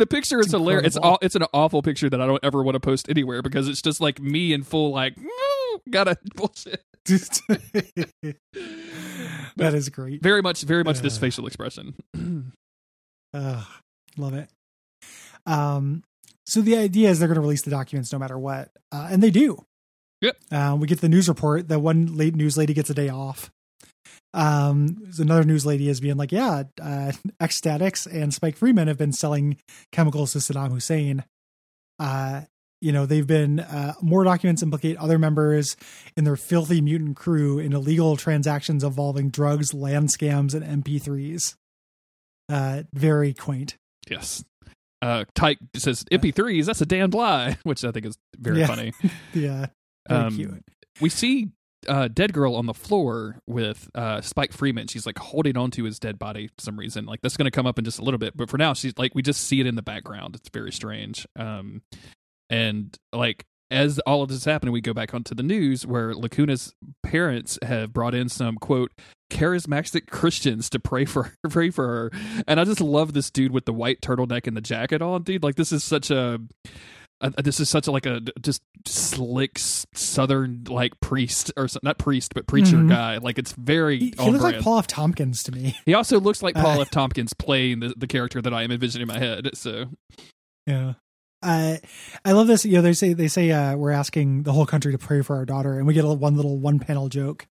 the 0.00 0.06
picture 0.08 0.40
is 0.40 0.50
hilarious. 0.50 0.86
It's 0.88 0.96
all, 0.96 1.18
it's 1.22 1.34
an 1.36 1.44
awful 1.52 1.82
picture 1.82 2.10
that 2.10 2.20
I 2.20 2.26
don't 2.26 2.42
ever 2.42 2.62
want 2.62 2.74
to 2.74 2.80
post 2.80 3.08
anywhere 3.08 3.42
because 3.42 3.68
it's 3.68 3.82
just 3.82 4.00
like 4.00 4.20
me 4.20 4.52
in 4.52 4.62
full 4.62 4.90
like 4.92 5.16
gotta 5.90 6.16
bullshit. 6.34 6.82
that 9.56 9.74
is 9.74 9.88
great. 9.88 10.22
Very 10.22 10.42
much, 10.42 10.62
very 10.62 10.84
much 10.84 11.00
this 11.00 11.16
Uh. 11.16 11.20
facial 11.20 11.46
expression. 11.46 11.94
Ugh, 13.34 13.64
love 14.16 14.34
it. 14.34 14.48
Um, 15.46 16.02
so 16.46 16.60
the 16.60 16.76
idea 16.76 17.10
is 17.10 17.18
they're 17.18 17.28
going 17.28 17.36
to 17.36 17.40
release 17.40 17.62
the 17.62 17.70
documents 17.70 18.12
no 18.12 18.18
matter 18.18 18.38
what, 18.38 18.70
uh, 18.90 19.08
and 19.10 19.22
they 19.22 19.30
do. 19.30 19.64
Yep. 20.20 20.36
Uh, 20.50 20.76
we 20.78 20.86
get 20.86 21.00
the 21.00 21.08
news 21.08 21.28
report 21.28 21.68
that 21.68 21.80
one 21.80 22.16
late 22.16 22.34
news 22.34 22.56
lady 22.56 22.74
gets 22.74 22.90
a 22.90 22.94
day 22.94 23.08
off. 23.08 23.50
Um, 24.34 25.10
another 25.18 25.44
news 25.44 25.66
lady 25.66 25.88
is 25.88 26.00
being 26.00 26.16
like, 26.16 26.32
"Yeah, 26.32 26.64
uh, 26.80 27.12
X-Statix 27.40 28.06
and 28.10 28.32
Spike 28.32 28.56
Freeman 28.56 28.88
have 28.88 28.98
been 28.98 29.12
selling 29.12 29.58
chemicals 29.90 30.32
to 30.32 30.38
Saddam 30.38 30.70
Hussein. 30.70 31.24
Uh, 31.98 32.42
you 32.80 32.90
know, 32.92 33.06
they've 33.06 33.26
been 33.26 33.60
uh, 33.60 33.94
more 34.02 34.24
documents 34.24 34.62
implicate 34.62 34.96
other 34.96 35.18
members 35.18 35.76
in 36.16 36.24
their 36.24 36.36
filthy 36.36 36.80
mutant 36.80 37.16
crew 37.16 37.58
in 37.58 37.72
illegal 37.72 38.16
transactions 38.16 38.82
involving 38.82 39.28
drugs, 39.28 39.72
land 39.72 40.08
scams, 40.08 40.52
and 40.54 40.84
MP3s. 40.84 41.54
Uh, 42.48 42.82
very 42.92 43.32
quaint. 43.32 43.76
yes. 44.08 44.44
Uh, 45.02 45.24
Tike 45.34 45.58
says 45.76 46.04
MP3s. 46.12 46.64
That's 46.66 46.80
a 46.80 46.86
damned 46.86 47.12
lie, 47.12 47.58
which 47.64 47.84
I 47.84 47.90
think 47.90 48.06
is 48.06 48.16
very 48.38 48.60
Yeah. 48.60 48.66
funny. 48.66 48.92
Yeah, 49.34 49.66
very 50.08 50.20
Um, 50.22 50.36
cute. 50.36 50.64
we 51.00 51.08
see 51.08 51.48
uh, 51.88 52.06
dead 52.06 52.32
girl 52.32 52.54
on 52.54 52.66
the 52.66 52.74
floor 52.74 53.40
with 53.48 53.90
uh, 53.96 54.20
Spike 54.20 54.52
Freeman. 54.52 54.86
She's 54.86 55.04
like 55.04 55.18
holding 55.18 55.56
onto 55.56 55.82
his 55.82 55.98
dead 55.98 56.16
body 56.18 56.46
for 56.46 56.60
some 56.62 56.78
reason. 56.78 57.04
Like 57.06 57.20
that's 57.22 57.36
going 57.36 57.46
to 57.46 57.50
come 57.50 57.66
up 57.66 57.76
in 57.78 57.84
just 57.84 57.98
a 57.98 58.02
little 58.04 58.18
bit, 58.18 58.36
but 58.36 58.48
for 58.48 58.56
now, 58.58 58.72
she's 58.74 58.92
like 58.96 59.14
we 59.16 59.22
just 59.22 59.40
see 59.42 59.58
it 59.60 59.66
in 59.66 59.74
the 59.74 59.82
background. 59.82 60.36
It's 60.36 60.48
very 60.50 60.70
strange. 60.70 61.26
Um, 61.36 61.82
and 62.50 62.96
like 63.12 63.44
as 63.72 63.98
all 64.00 64.22
of 64.22 64.28
this 64.28 64.38
is 64.38 64.44
happening, 64.44 64.72
we 64.72 64.80
go 64.80 64.92
back 64.94 65.14
onto 65.14 65.34
the 65.34 65.42
news 65.42 65.86
where 65.86 66.14
Lacuna's 66.14 66.74
parents 67.02 67.58
have 67.62 67.92
brought 67.92 68.14
in 68.14 68.28
some 68.28 68.56
quote 68.56 68.92
charismatic 69.30 70.08
Christians 70.08 70.68
to 70.70 70.78
pray 70.78 71.04
for 71.06 71.24
her, 71.24 71.34
pray 71.50 71.70
for 71.70 71.86
her. 71.88 72.10
And 72.46 72.60
I 72.60 72.64
just 72.64 72.80
love 72.80 73.12
this 73.14 73.30
dude 73.30 73.50
with 73.52 73.64
the 73.64 73.72
white 73.72 74.00
turtleneck 74.00 74.46
and 74.46 74.56
the 74.56 74.60
jacket 74.60 75.00
on, 75.02 75.22
dude. 75.22 75.42
Like 75.42 75.56
this 75.56 75.72
is 75.72 75.82
such 75.82 76.10
a 76.10 76.38
uh, 77.20 77.30
this 77.42 77.60
is 77.60 77.68
such 77.70 77.86
a, 77.86 77.92
like 77.92 78.04
a 78.04 78.20
just 78.40 78.62
slick 78.84 79.56
southern 79.94 80.64
like 80.68 80.98
priest 81.00 81.52
or 81.56 81.68
not 81.84 81.96
priest 81.96 82.34
but 82.34 82.46
preacher 82.48 82.76
Mhm. 82.76 82.88
guy. 82.88 83.18
Like 83.18 83.38
it's 83.38 83.52
very 83.52 83.98
He, 83.98 84.14
he 84.18 84.30
looks 84.30 84.42
like. 84.42 84.60
Paul 84.60 84.78
F. 84.80 84.86
Tompkins 84.88 85.42
to 85.44 85.52
me. 85.52 85.76
He 85.86 85.94
also 85.94 86.18
looks 86.18 86.42
like 86.42 86.54
Paul 86.56 86.78
Uh, 86.78 86.82
F. 86.82 86.90
Tompkins 86.90 87.32
playing 87.32 87.78
the, 87.80 87.94
the 87.96 88.06
character 88.08 88.42
that 88.42 88.52
I 88.52 88.64
am 88.64 88.72
envisioning 88.72 89.08
in 89.08 89.14
my 89.14 89.20
head. 89.20 89.50
So 89.54 89.84
Yeah. 90.66 90.94
Uh, 91.42 91.76
I 92.24 92.32
love 92.32 92.46
this. 92.46 92.64
You 92.64 92.74
know, 92.74 92.82
they 92.82 92.92
say 92.92 93.14
they 93.14 93.28
say 93.28 93.50
uh, 93.50 93.76
we're 93.76 93.90
asking 93.90 94.44
the 94.44 94.52
whole 94.52 94.66
country 94.66 94.92
to 94.92 94.98
pray 94.98 95.22
for 95.22 95.36
our 95.36 95.44
daughter, 95.44 95.76
and 95.76 95.86
we 95.86 95.94
get 95.94 96.04
a 96.04 96.12
one 96.12 96.36
little 96.36 96.58
one 96.58 96.78
panel 96.78 97.08
joke 97.08 97.46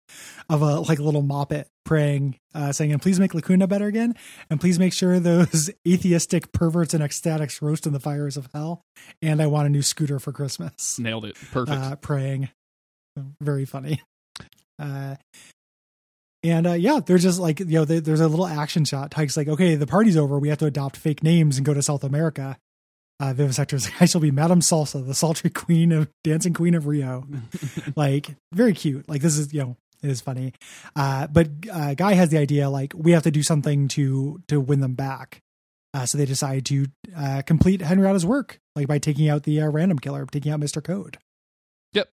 of 0.50 0.62
a 0.62 0.80
like 0.80 1.00
a 1.00 1.04
little 1.04 1.24
moppet 1.24 1.66
praying, 1.84 2.38
uh, 2.56 2.72
saying, 2.72 2.92
"And 2.94 3.02
please 3.02 3.20
make 3.20 3.34
Lacuna 3.34 3.68
better 3.68 3.88
again, 3.88 4.16
and 4.50 4.62
please 4.62 4.80
make 4.80 4.94
sure 4.94 5.20
those 5.20 5.70
atheistic 5.88 6.52
perverts 6.54 6.94
and 6.94 7.04
X-Statix 7.04 7.62
roast 7.62 7.86
in 7.86 7.94
the 7.94 8.00
fires 8.00 8.38
of 8.38 8.48
hell." 8.54 8.82
And 9.22 9.42
I 9.42 9.48
want 9.48 9.68
a 9.68 9.70
new 9.70 9.82
scooter 9.82 10.20
for 10.20 10.32
Christmas. 10.32 10.98
nailed 10.98 11.26
it. 11.26 11.36
Perfect. 11.52 11.78
uh, 11.78 11.96
praying. 11.98 12.50
Very 13.42 13.66
funny. 13.66 14.02
Uh, 14.80 15.16
and 16.44 16.66
uh, 16.66 16.74
yeah, 16.74 17.00
they're 17.06 17.18
just 17.18 17.40
like 17.40 17.60
you 17.60 17.66
know, 17.66 17.86
they, 17.86 18.00
there's 18.00 18.22
a 18.22 18.28
little 18.28 18.48
action 18.48 18.86
shot. 18.86 19.12
Tike's 19.12 19.38
like, 19.38 19.48
okay, 19.48 19.76
the 19.76 19.86
party's 19.86 20.18
over. 20.18 20.40
We 20.40 20.50
have 20.50 20.58
to 20.60 20.66
adopt 20.66 20.98
fake 20.98 21.22
names 21.24 21.58
and 21.58 21.66
go 21.66 21.74
to 21.74 21.82
South 21.82 22.04
America. 22.04 22.58
Uh, 23.22 23.34
Vivisector's 23.34 23.86
like, 23.86 23.94
I 24.02 24.06
shall 24.06 24.20
be 24.20 24.32
Madame 24.32 24.62
Salsa, 24.62 25.06
the 25.06 25.14
sultry 25.14 25.50
queen 25.52 25.92
of 25.92 26.10
dancing 26.24 26.54
queen 26.54 26.74
of 26.74 26.88
Rio. 26.88 27.26
like 27.96 28.36
very 28.52 28.74
cute. 28.74 29.08
Like 29.08 29.22
this 29.22 29.38
is 29.38 29.54
you 29.54 29.62
know 29.62 29.78
it 30.02 30.10
is 30.10 30.22
funny. 30.22 30.54
Uh, 30.96 31.28
but 31.28 31.50
uh, 31.72 31.94
Guy 31.94 32.14
has 32.14 32.30
the 32.30 32.40
idea 32.40 32.70
like 32.70 32.94
we 32.96 33.12
have 33.12 33.24
to 33.24 33.32
do 33.32 33.44
something 33.44 33.88
to 33.90 34.42
to 34.48 34.60
win 34.60 34.82
them 34.82 34.96
back. 34.96 35.42
Uh, 35.94 36.06
so 36.06 36.18
they 36.18 36.26
decide 36.26 36.66
to 36.66 36.88
uh, 37.16 37.42
complete 37.46 37.82
Henrietta's 37.82 38.26
work, 38.26 38.60
like 38.76 38.88
by 38.88 38.98
taking 38.98 39.30
out 39.30 39.44
the 39.44 39.62
uh, 39.62 39.68
random 39.68 40.00
killer, 40.00 40.26
taking 40.26 40.52
out 40.52 40.60
Mister 40.60 40.82
Code. 40.82 41.18
Yep. 41.94 42.10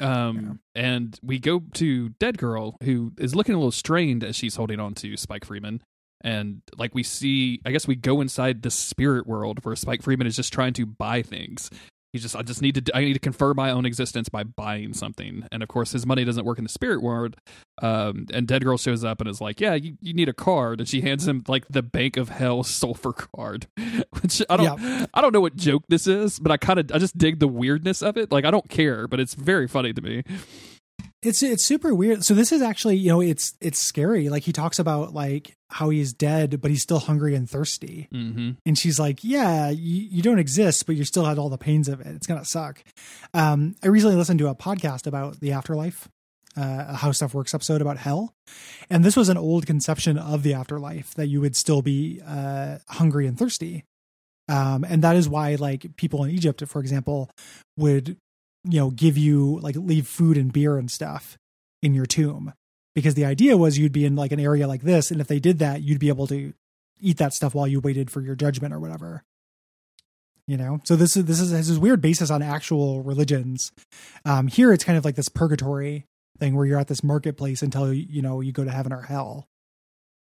Um, 0.00 0.60
and 0.74 1.18
we 1.22 1.40
go 1.40 1.62
to 1.74 2.10
Dead 2.10 2.38
Girl, 2.38 2.76
who 2.84 3.12
is 3.18 3.34
looking 3.34 3.54
a 3.54 3.58
little 3.58 3.72
strained 3.72 4.22
as 4.22 4.36
she's 4.36 4.54
holding 4.56 4.80
on 4.80 4.94
to 4.94 5.16
Spike 5.16 5.44
Freeman. 5.44 5.82
And 6.22 6.62
like 6.76 6.94
we 6.94 7.02
see, 7.02 7.60
I 7.64 7.70
guess 7.70 7.86
we 7.86 7.94
go 7.94 8.20
inside 8.20 8.62
the 8.62 8.70
spirit 8.70 9.26
world 9.26 9.64
where 9.64 9.76
Spike 9.76 10.02
Freeman 10.02 10.26
is 10.26 10.36
just 10.36 10.52
trying 10.52 10.72
to 10.74 10.86
buy 10.86 11.22
things. 11.22 11.70
He's 12.12 12.22
just 12.22 12.34
I 12.34 12.42
just 12.42 12.62
need 12.62 12.86
to 12.86 12.96
I 12.96 13.04
need 13.04 13.12
to 13.12 13.18
confirm 13.18 13.56
my 13.56 13.70
own 13.70 13.84
existence 13.84 14.30
by 14.30 14.42
buying 14.42 14.94
something. 14.94 15.46
And 15.52 15.62
of 15.62 15.68
course 15.68 15.92
his 15.92 16.06
money 16.06 16.24
doesn't 16.24 16.46
work 16.46 16.56
in 16.56 16.64
the 16.64 16.70
spirit 16.70 17.02
world. 17.02 17.36
Um, 17.82 18.26
and 18.32 18.48
Dead 18.48 18.64
Girl 18.64 18.78
shows 18.78 19.04
up 19.04 19.20
and 19.20 19.28
is 19.28 19.42
like, 19.42 19.60
"Yeah, 19.60 19.74
you, 19.74 19.96
you 20.00 20.14
need 20.14 20.28
a 20.28 20.32
card." 20.32 20.80
And 20.80 20.88
she 20.88 21.02
hands 21.02 21.28
him 21.28 21.44
like 21.46 21.68
the 21.68 21.82
Bank 21.82 22.16
of 22.16 22.30
Hell 22.30 22.62
sulfur 22.64 23.12
card. 23.12 23.66
Which 24.20 24.42
I 24.48 24.56
don't 24.56 25.08
I 25.12 25.20
don't 25.20 25.34
know 25.34 25.40
what 25.42 25.54
joke 25.54 25.84
this 25.88 26.06
is, 26.06 26.38
but 26.38 26.50
I 26.50 26.56
kind 26.56 26.78
of 26.80 26.90
I 26.92 26.98
just 26.98 27.18
dig 27.18 27.40
the 27.40 27.46
weirdness 27.46 28.02
of 28.02 28.16
it. 28.16 28.32
Like 28.32 28.46
I 28.46 28.50
don't 28.50 28.70
care, 28.70 29.06
but 29.06 29.20
it's 29.20 29.34
very 29.34 29.68
funny 29.68 29.92
to 29.92 30.00
me. 30.00 30.24
It's 31.20 31.42
it's 31.42 31.64
super 31.64 31.92
weird. 31.94 32.24
So 32.24 32.34
this 32.34 32.52
is 32.52 32.62
actually, 32.62 32.96
you 32.96 33.08
know, 33.08 33.20
it's 33.20 33.54
it's 33.60 33.80
scary. 33.80 34.28
Like 34.28 34.44
he 34.44 34.52
talks 34.52 34.78
about 34.78 35.14
like 35.14 35.56
how 35.68 35.90
he's 35.90 36.12
dead, 36.12 36.60
but 36.60 36.70
he's 36.70 36.82
still 36.82 37.00
hungry 37.00 37.34
and 37.34 37.50
thirsty. 37.50 38.08
Mm-hmm. 38.14 38.52
And 38.64 38.78
she's 38.78 39.00
like, 39.00 39.24
"Yeah, 39.24 39.68
you, 39.70 40.08
you 40.10 40.22
don't 40.22 40.38
exist, 40.38 40.86
but 40.86 40.94
you 40.94 41.04
still 41.04 41.24
had 41.24 41.36
all 41.36 41.48
the 41.48 41.58
pains 41.58 41.88
of 41.88 42.00
it. 42.00 42.06
It's 42.06 42.26
gonna 42.26 42.44
suck." 42.44 42.84
Um, 43.34 43.74
I 43.82 43.88
recently 43.88 44.14
listened 44.14 44.38
to 44.38 44.48
a 44.48 44.54
podcast 44.54 45.08
about 45.08 45.40
the 45.40 45.52
afterlife, 45.52 46.08
uh, 46.56 46.84
a 46.88 46.96
How 46.96 47.10
Stuff 47.10 47.34
Works 47.34 47.52
episode 47.52 47.82
about 47.82 47.96
hell, 47.96 48.32
and 48.88 49.04
this 49.04 49.16
was 49.16 49.28
an 49.28 49.36
old 49.36 49.66
conception 49.66 50.18
of 50.18 50.44
the 50.44 50.54
afterlife 50.54 51.14
that 51.14 51.26
you 51.26 51.40
would 51.40 51.56
still 51.56 51.82
be 51.82 52.20
uh, 52.24 52.78
hungry 52.88 53.26
and 53.26 53.36
thirsty. 53.36 53.84
Um, 54.48 54.84
and 54.84 55.02
that 55.02 55.16
is 55.16 55.28
why, 55.28 55.56
like 55.56 55.96
people 55.96 56.22
in 56.22 56.30
Egypt, 56.30 56.62
for 56.68 56.80
example, 56.80 57.28
would 57.76 58.16
you 58.64 58.80
know 58.80 58.90
give 58.90 59.16
you 59.16 59.58
like 59.60 59.76
leave 59.76 60.06
food 60.06 60.36
and 60.36 60.52
beer 60.52 60.78
and 60.78 60.90
stuff 60.90 61.38
in 61.82 61.94
your 61.94 62.06
tomb. 62.06 62.52
Because 62.94 63.14
the 63.14 63.24
idea 63.24 63.56
was 63.56 63.78
you'd 63.78 63.92
be 63.92 64.04
in 64.04 64.16
like 64.16 64.32
an 64.32 64.40
area 64.40 64.66
like 64.66 64.82
this 64.82 65.10
and 65.10 65.20
if 65.20 65.28
they 65.28 65.38
did 65.38 65.58
that 65.60 65.82
you'd 65.82 66.00
be 66.00 66.08
able 66.08 66.26
to 66.28 66.52
eat 67.00 67.18
that 67.18 67.32
stuff 67.32 67.54
while 67.54 67.68
you 67.68 67.80
waited 67.80 68.10
for 68.10 68.20
your 68.20 68.34
judgment 68.34 68.74
or 68.74 68.80
whatever. 68.80 69.22
You 70.46 70.56
know? 70.56 70.80
So 70.84 70.96
this 70.96 71.16
is 71.16 71.26
this 71.26 71.40
is 71.40 71.52
has 71.52 71.68
this 71.68 71.78
weird 71.78 72.00
basis 72.00 72.30
on 72.30 72.42
actual 72.42 73.02
religions. 73.02 73.72
Um 74.24 74.48
here 74.48 74.72
it's 74.72 74.84
kind 74.84 74.98
of 74.98 75.04
like 75.04 75.16
this 75.16 75.28
purgatory 75.28 76.06
thing 76.38 76.54
where 76.54 76.66
you're 76.66 76.78
at 76.78 76.88
this 76.88 77.04
marketplace 77.04 77.62
until 77.62 77.92
you 77.92 78.22
know 78.22 78.40
you 78.40 78.52
go 78.52 78.64
to 78.64 78.70
heaven 78.70 78.92
or 78.92 79.02
hell. 79.02 79.46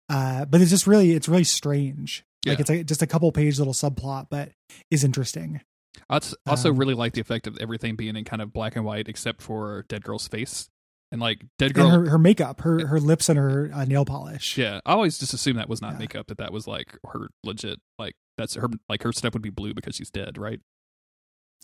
Uh 0.08 0.44
but 0.46 0.60
it's 0.60 0.70
just 0.70 0.86
really 0.86 1.12
it's 1.12 1.28
really 1.28 1.44
strange. 1.44 2.24
Like 2.44 2.58
it's 2.58 2.70
a, 2.70 2.82
just 2.82 3.02
a 3.02 3.06
couple 3.06 3.30
page 3.30 3.58
little 3.58 3.74
subplot 3.74 4.26
but 4.30 4.50
is 4.90 5.04
interesting 5.04 5.60
I 6.08 6.20
also 6.46 6.70
Um, 6.70 6.76
really 6.76 6.94
like 6.94 7.12
the 7.12 7.20
effect 7.20 7.46
of 7.46 7.56
everything 7.60 7.96
being 7.96 8.16
in 8.16 8.24
kind 8.24 8.40
of 8.42 8.52
black 8.52 8.76
and 8.76 8.84
white, 8.84 9.08
except 9.08 9.42
for 9.42 9.84
Dead 9.88 10.02
Girl's 10.04 10.26
face 10.28 10.68
and 11.10 11.20
like 11.20 11.44
Dead 11.58 11.74
Girl. 11.74 11.90
her, 11.90 12.08
her 12.10 12.18
makeup 12.18 12.60
her 12.62 12.86
her 12.86 12.98
lips 13.00 13.28
and 13.28 13.38
her 13.38 13.70
uh, 13.72 13.84
nail 13.84 14.04
polish 14.06 14.56
yeah, 14.56 14.80
I 14.86 14.92
always 14.92 15.18
just 15.18 15.34
assumed 15.34 15.58
that 15.58 15.68
was 15.68 15.82
not 15.82 15.92
Yeah. 15.94 15.98
makeup; 15.98 16.26
that 16.28 16.38
that 16.38 16.52
was 16.52 16.66
like 16.66 16.96
her 17.12 17.28
legit. 17.44 17.80
Like 17.98 18.14
that's 18.38 18.54
her. 18.54 18.68
Like 18.88 19.02
her 19.02 19.12
stuff 19.12 19.34
would 19.34 19.42
be 19.42 19.50
blue 19.50 19.74
because 19.74 19.96
she's 19.96 20.10
dead, 20.10 20.38
right? 20.38 20.60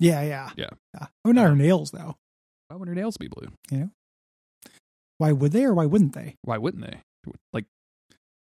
yeah 0.00 0.22
yeah 0.22 0.50
Yeah. 0.56 0.70
yeah 0.94 1.06
oh 1.24 1.32
not 1.32 1.48
her 1.48 1.56
nails 1.56 1.90
though 1.90 2.16
Why 2.68 2.76
would 2.76 2.86
her 2.88 2.94
nails 2.94 3.16
be 3.16 3.26
blue? 3.28 3.48
You 3.70 3.78
know, 3.78 3.90
why 5.16 5.32
would 5.32 5.50
they 5.52 5.64
or 5.64 5.74
why 5.74 5.86
wouldn't 5.86 6.12
they 6.12 6.36
Why 6.42 6.58
wouldn't 6.58 6.84
they? 6.84 7.00
Like 7.52 7.64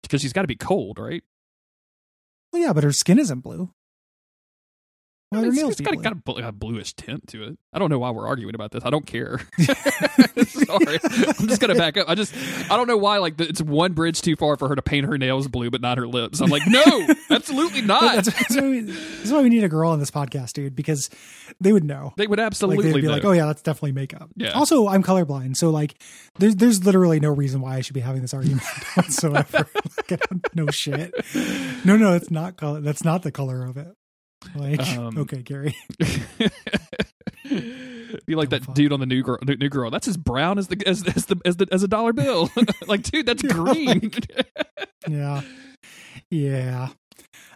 because 0.02 0.20
she's 0.20 0.32
got 0.34 0.42
to 0.42 0.48
be 0.48 0.56
cold, 0.56 0.98
right? 0.98 1.22
well 2.52 2.60
yeah 2.60 2.72
but 2.72 2.82
her 2.84 2.92
skin 2.92 3.18
isn't 3.18 3.40
blue 3.40 3.70
I 5.32 5.42
mean, 5.42 5.54
nails 5.54 5.80
got, 5.80 6.02
got 6.02 6.12
a, 6.12 6.16
bl- 6.16 6.38
a 6.38 6.50
bluish 6.50 6.92
tint 6.94 7.28
to 7.28 7.44
it. 7.44 7.58
I 7.72 7.78
don't 7.78 7.88
know 7.88 8.00
why 8.00 8.10
we're 8.10 8.26
arguing 8.26 8.56
about 8.56 8.72
this. 8.72 8.84
I 8.84 8.90
don't 8.90 9.06
care. 9.06 9.40
Sorry, 9.60 10.98
I'm 11.04 11.46
just 11.46 11.60
gonna 11.60 11.76
back 11.76 11.96
up. 11.96 12.08
I 12.08 12.16
just 12.16 12.34
I 12.68 12.76
don't 12.76 12.88
know 12.88 12.96
why. 12.96 13.18
Like 13.18 13.36
the, 13.36 13.48
it's 13.48 13.62
one 13.62 13.92
bridge 13.92 14.22
too 14.22 14.34
far 14.34 14.56
for 14.56 14.68
her 14.68 14.74
to 14.74 14.82
paint 14.82 15.06
her 15.06 15.16
nails 15.18 15.46
blue, 15.46 15.70
but 15.70 15.80
not 15.80 15.98
her 15.98 16.08
lips. 16.08 16.40
I'm 16.40 16.50
like, 16.50 16.66
no, 16.66 16.82
absolutely 17.30 17.82
not. 17.82 18.00
that's, 18.16 18.32
that's, 18.32 18.56
why 18.56 18.62
we, 18.62 18.80
that's 18.80 19.30
why 19.30 19.42
we 19.42 19.50
need 19.50 19.62
a 19.62 19.68
girl 19.68 19.90
on 19.90 20.00
this 20.00 20.10
podcast, 20.10 20.54
dude, 20.54 20.74
because 20.74 21.08
they 21.60 21.72
would 21.72 21.84
know. 21.84 22.12
they 22.16 22.26
would 22.26 22.40
Like 22.40 22.46
absolutely 22.46 22.90
they'd 22.90 23.00
be 23.00 23.06
know. 23.06 23.12
like, 23.12 23.24
"Oh 23.24 23.32
yeah, 23.32 23.46
that's 23.46 23.62
definitely 23.62 23.92
makeup." 23.92 24.30
Yeah. 24.34 24.50
Also, 24.50 24.88
I'm 24.88 25.04
colorblind, 25.04 25.56
so 25.56 25.70
like, 25.70 26.02
there's 26.40 26.56
there's 26.56 26.84
literally 26.84 27.20
no 27.20 27.30
reason 27.30 27.60
why 27.60 27.76
I 27.76 27.82
should 27.82 27.94
be 27.94 28.00
having 28.00 28.22
this 28.22 28.34
argument 28.34 28.64
whatsoever. 28.94 29.68
like, 30.10 30.20
I 30.56 30.70
shit. 30.72 31.14
No, 31.84 31.96
no, 31.96 32.14
it's 32.14 32.32
not 32.32 32.56
color. 32.56 32.80
That's 32.80 33.04
not 33.04 33.22
the 33.22 33.30
color 33.30 33.64
of 33.64 33.76
it. 33.76 33.94
Like, 34.54 34.80
Um, 34.96 35.18
okay, 35.18 35.42
Gary. 35.42 35.76
Be 38.26 38.34
like 38.34 38.48
Oh, 38.48 38.50
that 38.50 38.64
fuck. 38.64 38.74
dude 38.74 38.92
on 38.92 39.00
the 39.00 39.06
new 39.06 39.22
girl. 39.22 39.38
New, 39.42 39.68
girl. 39.68 39.90
That's 39.90 40.08
as 40.08 40.16
brown 40.16 40.58
as 40.58 40.68
the 40.68 40.82
as, 40.86 41.02
as 41.06 41.26
the 41.26 41.40
as 41.44 41.56
the 41.56 41.66
as 41.72 41.82
a 41.82 41.88
dollar 41.88 42.12
bill. 42.12 42.50
like, 42.86 43.02
dude, 43.02 43.26
that's 43.26 43.42
Yeah, 43.42 43.52
green. 43.52 44.10
yeah 45.08 45.42
yeah 46.30 46.88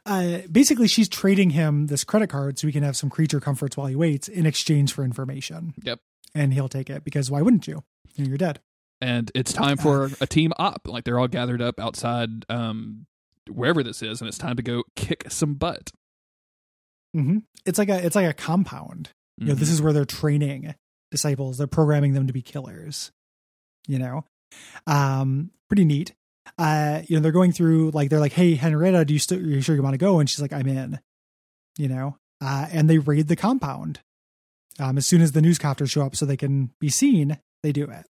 uh 0.07 0.39
basically 0.51 0.89
she's 0.89 1.09
trading 1.09 1.51
him 1.51 1.87
this 1.87 2.03
credit 2.05 2.29
card 2.29 2.59
so 2.59 2.67
he 2.67 2.73
can 2.73 2.83
have 2.83 2.97
some 2.97 3.09
creature 3.11 3.39
comforts 3.41 3.77
while 3.77 3.87
he 3.87 3.95
waits 3.95 4.27
in 4.29 4.47
exchange 4.47 4.93
for 4.93 5.05
information 5.05 5.75
Yep. 5.83 6.01
and 6.35 6.53
he'll 6.55 6.69
take 6.69 6.89
it 6.91 7.05
because 7.05 7.31
why 7.31 7.41
wouldn't 7.43 7.69
you 7.69 7.85
you're 8.17 8.37
dead 8.39 8.61
and 9.01 9.31
it's 9.35 9.53
time 9.53 9.77
for 9.77 10.11
a 10.21 10.27
team 10.27 10.53
op. 10.59 10.89
Like 10.89 11.05
they're 11.05 11.19
all 11.19 11.29
gathered 11.29 11.61
up 11.63 11.79
outside 11.79 12.45
um 12.49 13.07
wherever 13.51 13.83
this 13.83 14.03
is, 14.03 14.21
and 14.21 14.29
it's 14.29 14.39
time 14.39 14.57
to 14.57 14.63
go 14.63 14.83
kick 14.97 15.25
some 15.31 15.55
butt. 15.55 15.91
Hmm 17.15 17.39
it's 17.65 17.79
like 17.79 17.89
a 17.89 18.05
it's 18.05 18.15
like 18.17 18.29
a 18.29 18.35
compound. 18.35 19.09
You 19.39 19.47
know 19.47 19.55
this 19.55 19.71
is 19.71 19.81
where 19.81 19.93
they're 19.93 20.05
training 20.05 20.75
disciples. 21.11 21.57
They're 21.59 21.67
programming 21.67 22.13
them 22.15 22.27
to 22.27 22.33
be 22.33 22.43
killers 22.43 23.11
you 23.87 23.99
know? 23.99 24.25
Um 24.87 25.51
pretty 25.69 25.85
neat. 25.85 26.13
Uh 26.59 27.03
you 27.07 27.17
know 27.17 27.23
they're 27.23 27.33
going 27.33 27.53
through 27.53 27.91
like 27.93 28.11
they're 28.11 28.21
like 28.21 28.33
hey 28.33 28.55
henrietta 28.55 29.05
do 29.05 29.13
you 29.15 29.19
still 29.21 29.39
are 29.39 29.43
you 29.43 29.61
sure 29.61 29.75
you 29.75 29.83
want 29.83 29.95
to 29.95 29.99
go? 29.99 30.19
And 30.21 30.29
she's 30.29 30.41
like 30.43 30.53
i'm 30.53 30.67
in 30.69 31.01
you 31.79 31.89
know? 31.89 32.17
Uh 32.41 32.67
and 32.71 32.89
they 32.89 32.99
raid 32.99 33.29
the 33.29 33.37
compound. 33.37 34.01
Um 34.79 34.99
as 34.99 35.07
soon 35.07 35.21
as 35.23 35.33
the 35.33 35.41
newscopters 35.41 35.91
show 35.91 36.03
up 36.03 36.15
so 36.17 36.25
they 36.27 36.37
can 36.37 36.71
be 36.81 36.89
seen 36.89 37.39
they 37.63 37.73
do 37.73 37.85
it. 37.85 38.07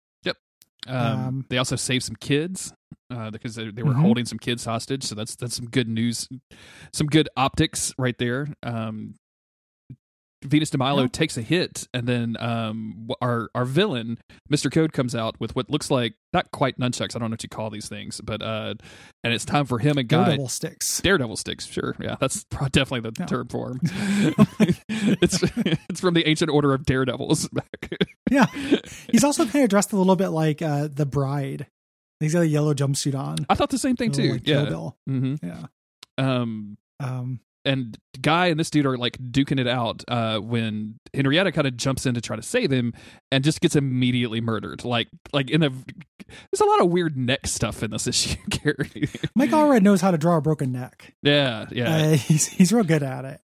Um, 0.87 0.97
Um, 0.97 1.47
they 1.49 1.57
also 1.59 1.77
save 1.77 2.03
some 2.05 2.17
kids 2.17 2.73
uh, 3.11 3.31
because 3.31 3.55
they, 3.55 3.71
they 3.71 3.83
were 3.83 3.93
Mhm. 3.95 4.01
holding 4.03 4.25
some 4.25 4.39
kids 4.39 4.65
hostage. 4.65 5.05
So 5.05 5.15
that's 5.15 5.37
that's 5.37 5.57
some 5.57 5.69
good 5.71 5.89
news, 5.89 6.29
some 6.93 7.07
good 7.07 7.29
optics 7.37 7.93
right 7.99 8.17
there. 8.19 8.49
Um, 8.63 9.15
Venus 10.45 10.69
Dee 10.69 10.77
Milo 10.77 11.03
Yeah. 11.03 11.09
takes 11.09 11.39
a 11.39 11.43
hit, 11.43 11.89
and 11.95 12.07
then 12.07 12.37
um, 12.39 13.09
our 13.23 13.49
our 13.55 13.65
villain, 13.65 14.19
Mister 14.51 14.69
Code, 14.69 14.93
comes 14.93 15.15
out 15.15 15.41
with 15.41 15.57
what 15.57 15.71
looks 15.71 15.91
like 15.91 16.17
not 16.35 16.51
quite 16.51 16.77
nunchucks. 16.79 17.17
I 17.17 17.19
don't 17.19 17.31
know 17.31 17.35
what 17.35 17.43
you 17.43 17.49
call 17.49 17.71
these 17.71 17.89
things, 17.89 18.21
but 18.23 18.43
uh, 18.43 18.75
and 19.23 19.33
it's 19.33 19.47
time 19.47 19.65
for 19.65 19.79
him 19.79 19.97
and 19.97 20.07
Guy 20.07 20.19
daredevil 20.25 20.49
sticks 20.49 21.01
Daredevil 21.01 21.37
sticks, 21.39 21.65
sure. 21.65 21.97
Yeah, 21.99 22.17
that's 22.21 22.45
definitely 22.73 23.09
the 23.11 23.13
Yeah. 23.21 23.25
term 23.27 23.49
for 23.49 23.71
him. 23.71 23.81
it's 25.23 25.41
it's 25.89 26.01
from 26.01 26.13
the 26.13 26.29
ancient 26.29 26.51
order 26.51 26.75
of 26.75 26.85
daredevils. 26.85 27.49
yeah 28.31 28.45
he's 29.11 29.25
also 29.25 29.47
kind 29.47 29.65
of 29.65 29.71
dressed 29.71 29.93
a 29.95 29.97
little 29.97 30.17
bit 30.17 30.29
like 30.29 30.61
uh 30.61 30.89
the 30.93 31.07
bride 31.07 31.69
he's 32.25 32.33
got 32.35 32.41
a 32.43 32.49
yellow 32.49 32.75
jumpsuit 32.75 33.15
on 33.19 33.37
I 33.49 33.55
thought 33.55 33.71
the 33.71 33.79
same 33.79 33.97
thing 33.97 34.11
little 34.11 34.25
too. 34.27 34.33
like 34.33 34.47
yeah. 34.47 34.65
Bill. 34.65 34.97
hmm 35.07 35.35
yeah 35.43 35.67
Um, 36.19 36.77
um 37.01 37.41
and 37.67 37.97
Guy 38.21 38.49
and 38.49 38.61
this 38.61 38.69
dude 38.69 38.85
are 38.85 38.99
like 38.99 39.17
duking 39.17 39.59
it 39.59 39.67
out 39.67 40.05
uh, 40.09 40.39
when 40.39 40.99
Henrietta 41.15 41.51
kind 41.51 41.67
of 41.67 41.79
jumps 41.79 42.05
in 42.05 42.13
to 42.15 42.21
try 42.21 42.37
to 42.37 42.43
save 42.43 42.71
him 42.71 42.93
and 43.33 43.43
just 43.43 43.63
gets 43.63 43.75
immediately 43.75 44.43
murdered. 44.43 44.85
Like, 44.85 45.09
like 45.33 45.49
in 45.51 45.63
a 45.63 45.71
there's 45.71 46.61
a 46.61 46.67
lot 46.67 46.83
of 46.83 46.91
weird 46.91 47.17
neck 47.17 47.47
stuff 47.47 47.83
in 47.83 47.91
this 47.91 48.07
issue, 48.07 48.37
Gary. 48.51 49.09
mike 49.35 49.49
allred 49.51 49.81
knows 49.81 50.03
how 50.03 50.11
to 50.11 50.19
draw 50.19 50.37
a 50.37 50.41
broken 50.43 50.73
neck 50.73 51.15
yeah, 51.23 51.65
yeah. 51.71 51.97
Uh, 51.97 52.11
he's 52.17 52.47
he's 52.49 52.71
real 52.71 52.85
good 52.85 53.03
at 53.03 53.25
it. 53.25 53.41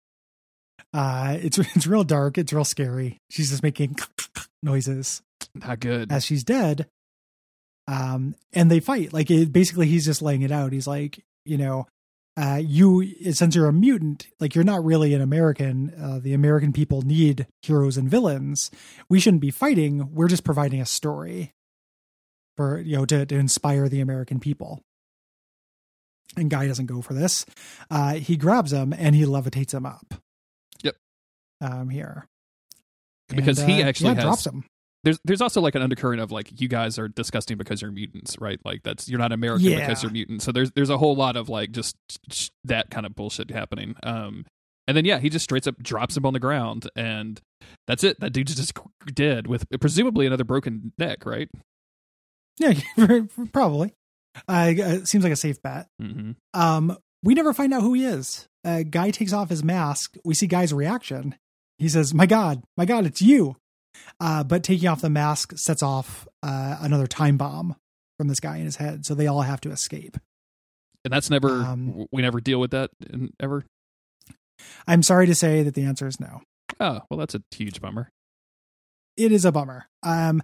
Uh, 0.92 1.38
it's 1.40 1.56
it's 1.58 1.87
real 1.87 2.04
dark. 2.04 2.37
It's 2.37 2.52
real 2.52 2.64
scary. 2.66 3.20
She's 3.30 3.49
just 3.49 3.62
making 3.62 3.96
noises 4.62 5.22
Not 5.54 5.80
good. 5.80 6.12
as 6.12 6.26
she's 6.26 6.44
dead. 6.44 6.88
Um, 7.88 8.34
and 8.52 8.70
they 8.70 8.80
fight. 8.80 9.12
Like 9.12 9.30
it, 9.30 9.52
basically, 9.52 9.87
he's 9.87 10.04
just 10.04 10.22
laying 10.22 10.42
it 10.42 10.52
out. 10.52 10.72
He's 10.72 10.87
like, 10.87 11.25
you 11.44 11.58
know, 11.58 11.87
uh, 12.37 12.60
you 12.62 13.32
since 13.32 13.54
you're 13.56 13.66
a 13.68 13.72
mutant, 13.72 14.28
like 14.38 14.54
you're 14.54 14.64
not 14.64 14.84
really 14.84 15.12
an 15.14 15.20
American. 15.20 15.92
Uh, 16.00 16.20
the 16.20 16.32
American 16.32 16.72
people 16.72 17.02
need 17.02 17.46
heroes 17.62 17.96
and 17.96 18.08
villains. 18.08 18.70
We 19.08 19.18
shouldn't 19.20 19.40
be 19.42 19.50
fighting. 19.50 20.14
We're 20.14 20.28
just 20.28 20.44
providing 20.44 20.80
a 20.80 20.87
story 20.87 21.52
for 22.56 22.78
you 22.80 22.96
know 22.96 23.04
to 23.06 23.26
to 23.26 23.34
inspire 23.37 23.88
the 23.88 24.00
American 24.00 24.38
people. 24.40 24.80
And 26.37 26.49
Guy 26.49 26.68
doesn't 26.68 26.87
go 26.87 27.02
for 27.02 27.12
this. 27.12 27.44
Uh, 27.90 28.14
he 28.14 28.37
grabs 28.37 28.72
him 28.72 28.92
and 28.96 29.16
he 29.16 29.25
levitates 29.25 29.75
him 29.75 29.84
up. 29.84 30.14
Yep. 30.84 30.94
Um, 31.60 31.90
here 31.90 32.25
Because 33.28 33.58
And, 33.58 33.68
he 33.70 33.82
uh, 33.82 33.88
actually 33.88 34.10
yeah, 34.10 34.14
has- 34.14 34.25
drops 34.25 34.46
him. 34.46 34.64
There's 35.04 35.19
there's 35.25 35.40
also 35.40 35.61
like 35.61 35.75
an 35.75 35.83
undercurrent 35.83 36.21
of 36.21 36.30
like 36.30 36.61
you 36.61 36.69
guys 36.69 36.99
are 36.99 37.09
disgusting 37.09 37.57
because 37.57 37.80
you're 37.83 37.90
mutants, 37.90 38.37
right? 38.40 38.61
Like 38.64 38.83
that's 38.83 39.09
you're 39.09 39.19
not 39.19 39.33
American 39.33 39.66
Yeah. 39.71 39.80
because 39.80 40.02
you're 40.02 40.12
mutant. 40.12 40.42
So 40.42 40.52
there's 40.52 40.71
there's 40.73 40.90
a 40.90 40.99
whole 40.99 41.16
lot 41.16 41.37
of 41.37 41.49
like 41.49 41.71
just 41.73 41.97
sh- 42.30 42.49
that 42.64 42.90
kind 42.90 43.07
of 43.07 43.14
bullshit 43.14 43.50
happening. 43.50 43.95
Um, 44.02 44.45
and 44.87 44.97
then 44.97 45.04
yeah, 45.04 45.19
he 45.19 45.28
just 45.30 45.45
straight 45.45 45.66
up 45.66 45.76
drops 45.83 46.16
him 46.16 46.26
on 46.26 46.33
the 46.33 46.40
ground, 46.40 46.90
and 46.97 47.40
that's 47.87 48.02
it. 48.04 48.19
That 48.21 48.33
dude's 48.33 48.54
just 48.57 48.73
dead 49.14 49.47
with 49.47 49.64
presumably 49.80 50.26
another 50.26 50.45
broken 50.45 50.92
neck, 50.99 51.25
right? 51.25 51.49
Yeah, 52.59 52.75
probably. 53.52 53.95
Uh, 54.49 54.73
it 54.76 55.09
seems 55.09 55.25
like 55.25 55.33
a 55.33 55.37
safe 55.37 55.62
bet. 55.62 55.87
Mm-hmm. 56.00 56.33
Um, 56.54 56.97
we 57.23 57.35
never 57.35 57.52
find 57.52 57.73
out 57.73 57.83
who 57.83 57.95
he 57.95 58.04
is. 58.04 58.47
Uh, 58.64 58.83
guy 58.88 59.11
takes 59.11 59.33
off 59.33 59.49
his 59.50 59.64
mask. 59.64 60.16
We 60.25 60.35
see 60.35 60.47
Guy's 60.47 60.73
reaction. 60.73 61.37
he 61.78 61.88
says, 61.88 62.12
"My 62.12 62.26
God, 62.26 62.62
my 62.76 62.85
God, 62.85 63.07
it's 63.07 63.23
you!" 63.23 63.57
Uh, 64.20 64.44
but 64.44 64.62
taking 64.62 64.88
off 64.88 65.00
the 65.00 65.11
mask 65.11 65.52
sets 65.56 65.82
off 65.82 66.26
uh, 66.42 66.78
another 66.80 67.06
time 67.06 67.37
bomb 67.37 67.76
from 68.18 68.28
this 68.28 68.40
guy 68.40 68.59
in 68.59 68.64
his 68.64 68.76
head, 68.76 69.06
so 69.06 69.14
they 69.14 69.26
all 69.26 69.42
have 69.42 69.61
to 69.62 69.70
escape. 69.70 70.16
And 71.04 71.12
that's 71.12 71.30
never 71.30 71.62
Um, 71.62 72.06
we 72.12 72.20
never 72.23 72.40
deal 72.40 72.61
with 72.61 72.73
that 72.73 72.90
in, 73.09 73.32
ever. 73.40 73.64
I'm 74.87 75.02
sorry 75.02 75.26
to 75.26 75.35
say 75.35 75.62
that 75.62 75.75
the 75.75 75.85
answer 75.85 76.06
is 76.06 76.20
no. 76.20 76.42
Oh 76.78 77.00
well, 77.11 77.18
that's 77.18 77.35
a 77.35 77.42
huge 77.50 77.80
bummer. 77.80 78.11
It 79.16 79.32
is 79.32 79.44
a 79.44 79.52
bummer. 79.52 79.87
Um, 80.02 80.42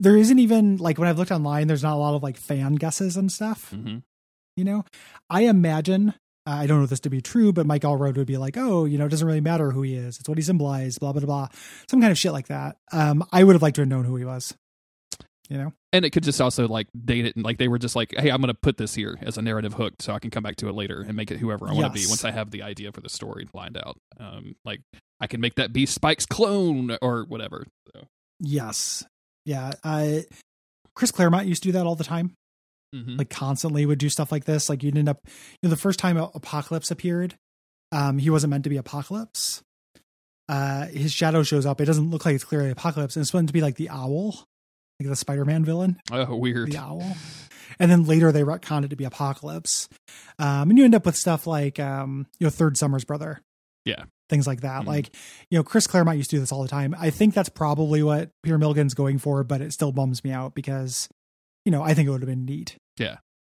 there 0.00 0.16
isn't 0.16 0.38
even 0.38 0.76
like 0.76 0.98
when 0.98 1.08
I've 1.08 1.18
looked 1.18 1.30
online, 1.30 1.68
there's 1.68 1.82
not 1.82 1.94
a 1.94 1.98
lot 1.98 2.14
of 2.14 2.22
like 2.22 2.36
fan 2.36 2.74
guesses 2.74 3.16
and 3.16 3.30
stuff. 3.30 3.70
hmm 3.70 3.98
You 4.56 4.64
know, 4.64 4.84
I 5.30 5.42
imagine. 5.42 6.14
I 6.46 6.66
don't 6.66 6.80
know 6.80 6.86
this 6.86 7.00
to 7.00 7.10
be 7.10 7.20
true, 7.20 7.52
but 7.52 7.66
Mike 7.66 7.82
Allred 7.82 8.16
would 8.16 8.26
be 8.26 8.36
like, 8.36 8.56
"Oh, 8.56 8.84
you 8.84 8.98
know, 8.98 9.06
it 9.06 9.08
doesn't 9.08 9.26
really 9.26 9.40
matter 9.40 9.72
who 9.72 9.82
he 9.82 9.94
is; 9.94 10.18
it's 10.20 10.28
what 10.28 10.38
he 10.38 10.42
symbolizes." 10.42 10.98
Blah 10.98 11.12
blah 11.12 11.22
blah, 11.22 11.48
some 11.90 12.00
kind 12.00 12.12
of 12.12 12.18
shit 12.18 12.32
like 12.32 12.46
that. 12.48 12.76
Um, 12.92 13.24
I 13.32 13.42
would 13.44 13.54
have 13.54 13.62
liked 13.62 13.76
to 13.76 13.82
have 13.82 13.88
known 13.88 14.04
who 14.04 14.16
he 14.16 14.24
was. 14.24 14.54
You 15.48 15.58
know, 15.58 15.72
And 15.92 16.04
it 16.04 16.10
could 16.10 16.24
just 16.24 16.40
also 16.40 16.66
like 16.66 16.88
date 17.04 17.24
it 17.24 17.36
and 17.36 17.44
like 17.44 17.58
they 17.58 17.68
were 17.68 17.78
just 17.78 17.94
like, 17.94 18.12
hey, 18.18 18.30
I'm 18.30 18.40
going 18.40 18.48
to 18.48 18.54
put 18.54 18.78
this 18.78 18.96
here 18.96 19.16
as 19.22 19.38
a 19.38 19.42
narrative 19.42 19.74
hook 19.74 19.94
so 20.00 20.12
I 20.12 20.18
can 20.18 20.32
come 20.32 20.42
back 20.42 20.56
to 20.56 20.68
it 20.68 20.74
later 20.74 21.04
and 21.06 21.16
make 21.16 21.30
it 21.30 21.38
whoever 21.38 21.68
I 21.68 21.72
want 21.72 21.86
to 21.86 22.00
be 22.00 22.04
once 22.08 22.24
I 22.24 22.32
have 22.32 22.50
the 22.50 22.62
idea 22.62 22.90
for 22.90 23.00
the 23.00 23.08
story 23.08 23.48
lined 23.54 23.76
out. 23.76 23.96
Um, 24.18 24.56
like 24.64 24.80
I 25.20 25.28
can 25.28 25.40
make 25.40 25.54
that 25.54 25.72
be 25.72 25.86
Spike's 25.86 26.26
clone 26.26 26.98
or 27.00 27.26
whatever. 27.28 27.64
So, 27.94 28.08
yes, 28.40 29.04
yeah. 29.44 29.70
I, 29.84 30.24
Chris 30.96 31.12
Claremont 31.12 31.46
used 31.46 31.62
to 31.62 31.68
do 31.68 31.72
that 31.74 31.86
all 31.86 31.94
the 31.94 32.02
time. 32.02 32.34
Mhm. 32.96 33.18
like 33.18 33.30
constantly 33.30 33.84
would 33.86 33.98
do 33.98 34.08
stuff 34.08 34.32
like 34.32 34.44
this. 34.44 34.68
Like 34.68 34.82
you'd 34.82 34.96
end 34.96 35.08
up, 35.08 35.20
you 35.24 35.32
know, 35.62 35.70
the 35.70 35.76
first 35.76 35.98
time 35.98 36.16
Apocalypse 36.16 36.90
appeared, 36.90 37.36
um, 37.92 38.18
he 38.18 38.30
wasn't 38.30 38.50
meant 38.50 38.64
to 38.64 38.70
be 38.70 38.76
Apocalypse. 38.76 39.62
Uh, 40.48 40.86
his 40.86 41.12
shadow 41.12 41.42
shows 41.42 41.66
up. 41.66 41.80
It 41.80 41.86
doesn't 41.86 42.10
look 42.10 42.24
like 42.24 42.34
it's 42.34 42.44
clearly 42.44 42.70
Apocalypse, 42.70 43.16
and 43.16 43.22
it's 43.22 43.34
meant 43.34 43.48
to 43.48 43.52
be 43.52 43.62
like 43.62 43.76
the 43.76 43.90
owl, 43.90 44.44
like 45.00 45.08
the 45.08 45.16
Spider-Man 45.16 45.64
villain, 45.64 45.98
oh, 46.12 46.36
weird. 46.36 46.70
the 46.70 46.78
owl. 46.78 47.16
And 47.78 47.90
then 47.90 48.04
later 48.04 48.32
they 48.32 48.42
retconned 48.42 48.84
it 48.84 48.90
to 48.90 48.96
be 48.96 49.04
Apocalypse. 49.04 49.88
Um, 50.38 50.70
and 50.70 50.78
you 50.78 50.84
end 50.84 50.94
up 50.94 51.04
with 51.04 51.16
stuff 51.16 51.46
like, 51.46 51.78
um, 51.80 52.26
you 52.38 52.46
know, 52.46 52.50
Third 52.50 52.76
Summer's 52.76 53.04
brother. 53.04 53.40
Yeah. 53.84 54.04
Things 54.28 54.46
like 54.46 54.62
that. 54.62 54.82
Mhm. 54.82 54.86
Like, 54.86 55.14
you 55.50 55.58
know, 55.58 55.62
Chris 55.62 55.86
Claremont 55.86 56.16
used 56.16 56.30
to 56.30 56.36
do 56.36 56.40
this 56.40 56.52
all 56.52 56.62
the 56.62 56.68
time. 56.68 56.94
I 56.98 57.10
think 57.10 57.34
that's 57.34 57.48
probably 57.48 58.02
what 58.02 58.30
Peter 58.42 58.58
Milligan's 58.58 58.94
going 58.94 59.18
for, 59.18 59.44
but 59.44 59.60
it 59.60 59.72
still 59.72 59.92
bums 59.92 60.24
me 60.24 60.30
out 60.30 60.54
because, 60.54 61.08
you 61.64 61.72
know, 61.72 61.82
I 61.82 61.94
think 61.94 62.08
it 62.08 62.10
would 62.10 62.22
have 62.22 62.28
been 62.28 62.44
neat. 62.44 62.76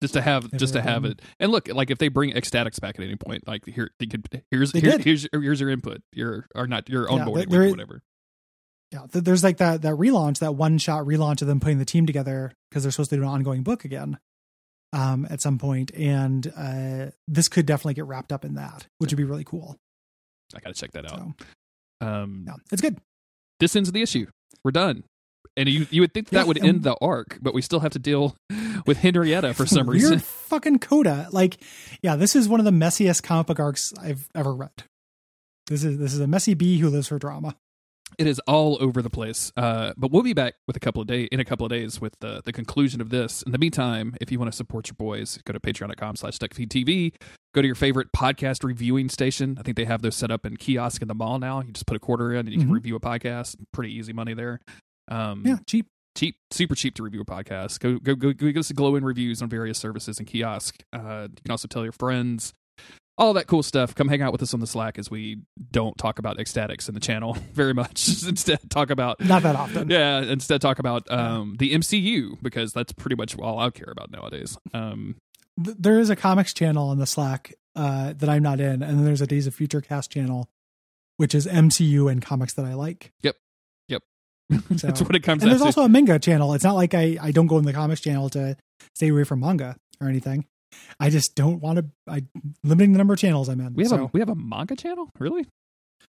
Just 0.02 0.14
to 0.14 0.20
have 0.20 0.50
just 0.52 0.74
to 0.74 0.82
have 0.82 1.04
it. 1.06 1.22
And 1.40 1.50
look 1.50 1.68
like 1.68 1.90
if 1.90 1.96
they 1.96 2.08
bring 2.08 2.36
X-Statix 2.36 2.78
back 2.78 2.98
at 2.98 3.04
any 3.04 3.16
point 3.16 3.46
like 3.46 3.64
here 3.64 3.90
they 3.98 4.06
could 4.06 4.42
here's 4.50 4.72
They 4.72 4.80
here, 4.80 4.98
here's 4.98 5.26
here's 5.32 5.60
your 5.60 5.70
input 5.70 6.02
your 6.12 6.46
or 6.54 6.66
not 6.66 6.88
your 6.90 7.10
Yeah, 7.10 7.24
onboarding 7.24 7.48
with 7.48 7.70
whatever. 7.70 8.02
Yeah, 8.90 9.06
there's 9.10 9.42
like 9.42 9.56
that 9.58 9.82
that 9.82 9.94
relaunch, 9.94 10.40
that 10.40 10.56
one 10.56 10.76
shot 10.78 11.06
relaunch 11.06 11.40
of 11.40 11.48
them 11.48 11.58
putting 11.58 11.78
the 11.78 11.84
team 11.84 12.04
together 12.06 12.52
because 12.68 12.82
they're 12.82 12.92
supposed 12.92 13.10
to 13.10 13.16
do 13.16 13.22
an 13.22 13.28
ongoing 13.28 13.62
book 13.62 13.84
again 13.84 14.18
um, 14.92 15.26
at 15.30 15.40
some 15.40 15.58
point, 15.58 15.90
and 15.94 16.52
uh, 16.56 17.06
this 17.26 17.48
could 17.48 17.66
definitely 17.66 17.94
get 17.94 18.04
wrapped 18.04 18.30
up 18.30 18.44
in 18.44 18.54
that, 18.54 18.86
which 18.98 19.10
would 19.10 19.16
be 19.16 19.24
really 19.24 19.44
cool. 19.44 19.76
i 20.54 20.60
gotta 20.60 20.74
check 20.74 20.92
that 20.92 21.10
out. 21.10 21.18
So 21.18 22.06
um 22.06 22.44
yeah, 22.46 22.56
it's 22.70 22.82
good. 22.82 22.98
this 23.58 23.74
ends 23.74 23.90
the 23.90 24.02
issue. 24.02 24.26
We're 24.62 24.72
done 24.72 25.04
and 25.56 25.68
you 25.68 25.86
you 25.90 26.00
would 26.00 26.12
think 26.14 26.28
that 26.30 26.40
Yeah, 26.40 26.44
would 26.44 26.64
end 26.64 26.82
the 26.82 26.96
arc 27.00 27.38
but 27.42 27.54
we 27.54 27.62
still 27.62 27.80
have 27.80 27.92
to 27.92 27.98
deal 27.98 28.36
with 28.86 28.98
henrietta 28.98 29.54
for 29.54 29.66
some 29.66 29.88
reason 29.88 30.18
fucking 30.50 30.78
coda. 30.80 31.28
Like, 31.32 31.56
yeah, 32.02 32.16
this 32.16 32.36
is 32.36 32.48
one 32.48 32.60
of 32.60 32.64
the 32.66 32.72
messiest 32.72 33.22
comic 33.22 33.46
book 33.46 33.60
arcs 33.60 33.92
I've 34.00 34.28
ever 34.34 34.54
read. 34.54 34.84
This 35.68 35.84
is 35.84 35.98
this 35.98 36.12
is 36.12 36.20
a 36.20 36.26
messy 36.26 36.54
bee 36.54 36.78
who 36.78 36.88
lives 36.90 37.08
for 37.08 37.18
drama. 37.18 37.56
it 38.18 38.26
is 38.26 38.38
all 38.46 38.76
over 38.80 39.00
the 39.02 39.08
place 39.10 39.50
uh 39.56 39.92
but 39.96 40.10
we'll 40.12 40.22
be 40.22 40.34
back 40.34 40.54
with 40.68 40.76
a 40.76 40.80
couple 40.80 41.00
of 41.00 41.08
days 41.08 41.26
in 41.32 41.40
a 41.40 41.44
couple 41.44 41.64
of 41.66 41.70
days 41.70 42.00
with 42.00 42.14
the 42.20 42.42
the 42.44 42.52
conclusion 42.52 43.00
of 43.00 43.08
this 43.08 43.42
in 43.42 43.50
the 43.50 43.58
meantime 43.58 44.14
if 44.20 44.30
you 44.30 44.38
want 44.38 44.48
to 44.50 44.56
support 44.56 44.86
your 44.88 44.94
boys 44.94 45.38
go 45.44 45.52
to 45.52 45.58
patreon.com 45.58 46.14
slash 46.14 46.38
tv 46.38 47.12
go 47.54 47.62
to 47.62 47.66
your 47.66 47.74
favorite 47.74 48.08
podcast 48.14 48.62
reviewing 48.62 49.08
station 49.08 49.56
i 49.58 49.62
think 49.62 49.76
they 49.76 49.86
have 49.86 50.02
those 50.02 50.14
set 50.14 50.30
up 50.30 50.44
in 50.46 50.56
kiosk 50.56 51.00
in 51.02 51.08
the 51.08 51.14
mall 51.14 51.38
now 51.40 51.60
you 51.62 51.72
just 51.72 51.86
put 51.86 51.96
a 51.96 52.00
quarter 52.00 52.30
in 52.32 52.40
and 52.46 52.50
you 52.52 52.58
can 52.60 52.68
Mhm. 52.68 52.74
review 52.74 52.94
a 52.94 53.00
podcast 53.00 53.57
pretty 53.72 53.92
easy 53.92 54.12
money 54.12 54.35
there 54.35 54.61
um 55.09 55.43
Yeah, 55.47 55.57
cheap. 55.67 55.87
cheap, 56.17 56.37
super 56.51 56.75
cheap 56.75 56.95
to 56.97 57.03
review 57.03 57.21
a 57.21 57.25
podcast. 57.25 57.81
Go 57.81 57.99
go 57.99 58.14
go, 58.14 58.33
go 58.33 58.47
give 58.47 58.57
us 58.59 58.71
glow 58.73 58.97
in 58.97 59.05
reviews 59.05 59.43
on 59.43 59.49
various 59.49 59.79
services 59.79 60.19
and 60.19 60.27
kiosk. 60.27 60.83
Uh, 60.93 61.29
you 61.31 61.43
can 61.45 61.51
also 61.51 61.69
tell 61.69 61.83
your 61.83 61.93
friends, 61.93 62.53
all 63.17 63.33
that 63.35 63.47
cool 63.47 63.62
stuff. 63.62 63.95
Come 63.95 64.09
hang 64.09 64.23
out 64.23 64.33
with 64.33 64.43
us 64.43 64.53
on 64.55 64.61
the 64.61 64.67
Slack 64.67 64.99
as 64.99 65.11
we 65.11 65.38
don't 65.71 65.97
talk 65.99 66.19
about 66.19 66.40
X-Statix 66.40 66.88
in 66.88 66.95
the 66.95 67.01
channel 67.01 67.35
very 67.53 67.73
much. 67.75 68.09
instead, 68.29 68.59
talk 68.71 68.90
about 68.90 69.21
Not 69.21 69.43
that 69.45 69.55
often. 69.57 69.88
yeah. 69.90 70.21
Instead, 70.21 70.61
talk 70.61 70.79
about 70.81 71.09
um, 71.12 71.55
the 71.59 71.73
MCU 71.75 72.43
because 72.43 72.73
that's 72.73 72.93
pretty 72.93 73.14
much 73.17 73.38
all 73.38 73.59
I 73.61 73.71
care 73.71 73.90
about 73.90 74.11
nowadays. 74.11 74.59
Um, 74.73 75.17
there 75.57 76.01
is 76.01 76.11
a 76.11 76.17
comics 76.17 76.53
channel 76.53 76.88
on 76.88 76.99
the 76.99 77.07
Slack 77.07 77.55
uh, 77.77 78.14
that 78.17 78.29
I'm 78.29 78.43
not 78.43 78.59
in, 78.61 78.83
and 78.83 78.99
then 78.99 79.05
there's 79.05 79.21
a 79.21 79.27
Days 79.29 79.47
of 79.47 79.55
Future 79.55 79.81
Cast 79.81 80.11
channel, 80.11 80.49
which 81.17 81.33
is 81.37 81.47
MCU 81.47 82.11
and 82.11 82.21
comics 82.21 82.55
that 82.55 82.64
I 82.64 82.75
like. 82.75 83.12
that's 84.70 85.00
what 85.00 85.14
it 85.16 85.22
comes 85.22 85.42
And 85.42 85.50
there's 85.50 85.61
to. 85.62 85.66
also 85.66 85.83
a 85.83 85.88
manga 85.88 86.18
channel. 86.18 86.52
It's 86.54 86.64
not 86.64 86.74
like 86.74 86.94
I, 86.94 87.16
I 87.20 87.30
don't 87.30 87.46
go 87.46 87.59
in 87.59 87.64
the 87.64 87.72
comics 87.72 88.00
channel 88.00 88.28
to 88.30 88.57
stay 88.94 89.09
away 89.09 89.24
from 89.24 89.40
manga 89.40 89.76
or 90.00 90.09
anything. 90.09 90.44
I 91.00 91.09
just 91.11 91.35
don't 91.35 91.61
want 91.61 91.78
to. 91.78 91.87
I 92.09 92.24
limiting 92.62 92.92
the 92.92 92.98
number 92.98 93.14
of 93.14 93.20
channels 93.20 93.48
I'm 93.48 93.61
in. 93.61 93.74
we 93.74 93.85
have 93.85 93.90
so 93.90 94.04
a 94.04 94.11
we 94.12 94.20
have 94.20 94.28
a 94.28 94.35
manga 94.35 94.76
channel, 94.76 95.09
really? 95.18 95.46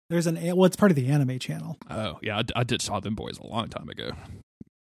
there's 0.10 0.26
an 0.28 0.36
well, 0.56 0.66
it's 0.66 0.76
part 0.76 0.92
of 0.92 0.96
the 0.96 1.08
anime 1.08 1.38
channel. 1.40 1.78
Oh 1.90 2.18
yeah, 2.22 2.38
I, 2.40 2.44
I 2.60 2.64
did 2.64 2.82
saw 2.82 3.00
them 3.00 3.16
boys 3.16 3.38
a 3.40 3.48
long 3.48 3.70
time 3.70 3.88
ago. 3.90 4.12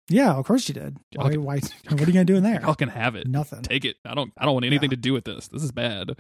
Yeah, 0.10 0.34
of 0.34 0.46
course 0.46 0.68
you 0.68 0.74
did. 0.74 0.98
Why? 1.16 1.30
can- 1.30 1.44
why 1.44 1.60
what 1.60 2.02
are 2.02 2.06
you 2.06 2.14
gonna 2.14 2.26
do 2.26 2.36
in 2.36 2.42
there? 2.44 2.62
Y'all 2.64 2.74
can 2.74 2.90
have 2.90 3.16
it. 3.16 3.28
Nothing. 3.28 3.62
Take 3.62 3.86
it. 3.86 3.98
I 4.06 4.16
don't. 4.16 4.32
I 4.38 4.46
don't 4.46 4.54
want 4.56 4.66
anything 4.66 4.90
Yeah. 4.90 4.96
to 4.96 5.02
do 5.02 5.14
with 5.14 5.26
this. 5.26 5.48
This 5.50 5.62
is 5.64 5.72
bad. 5.72 6.18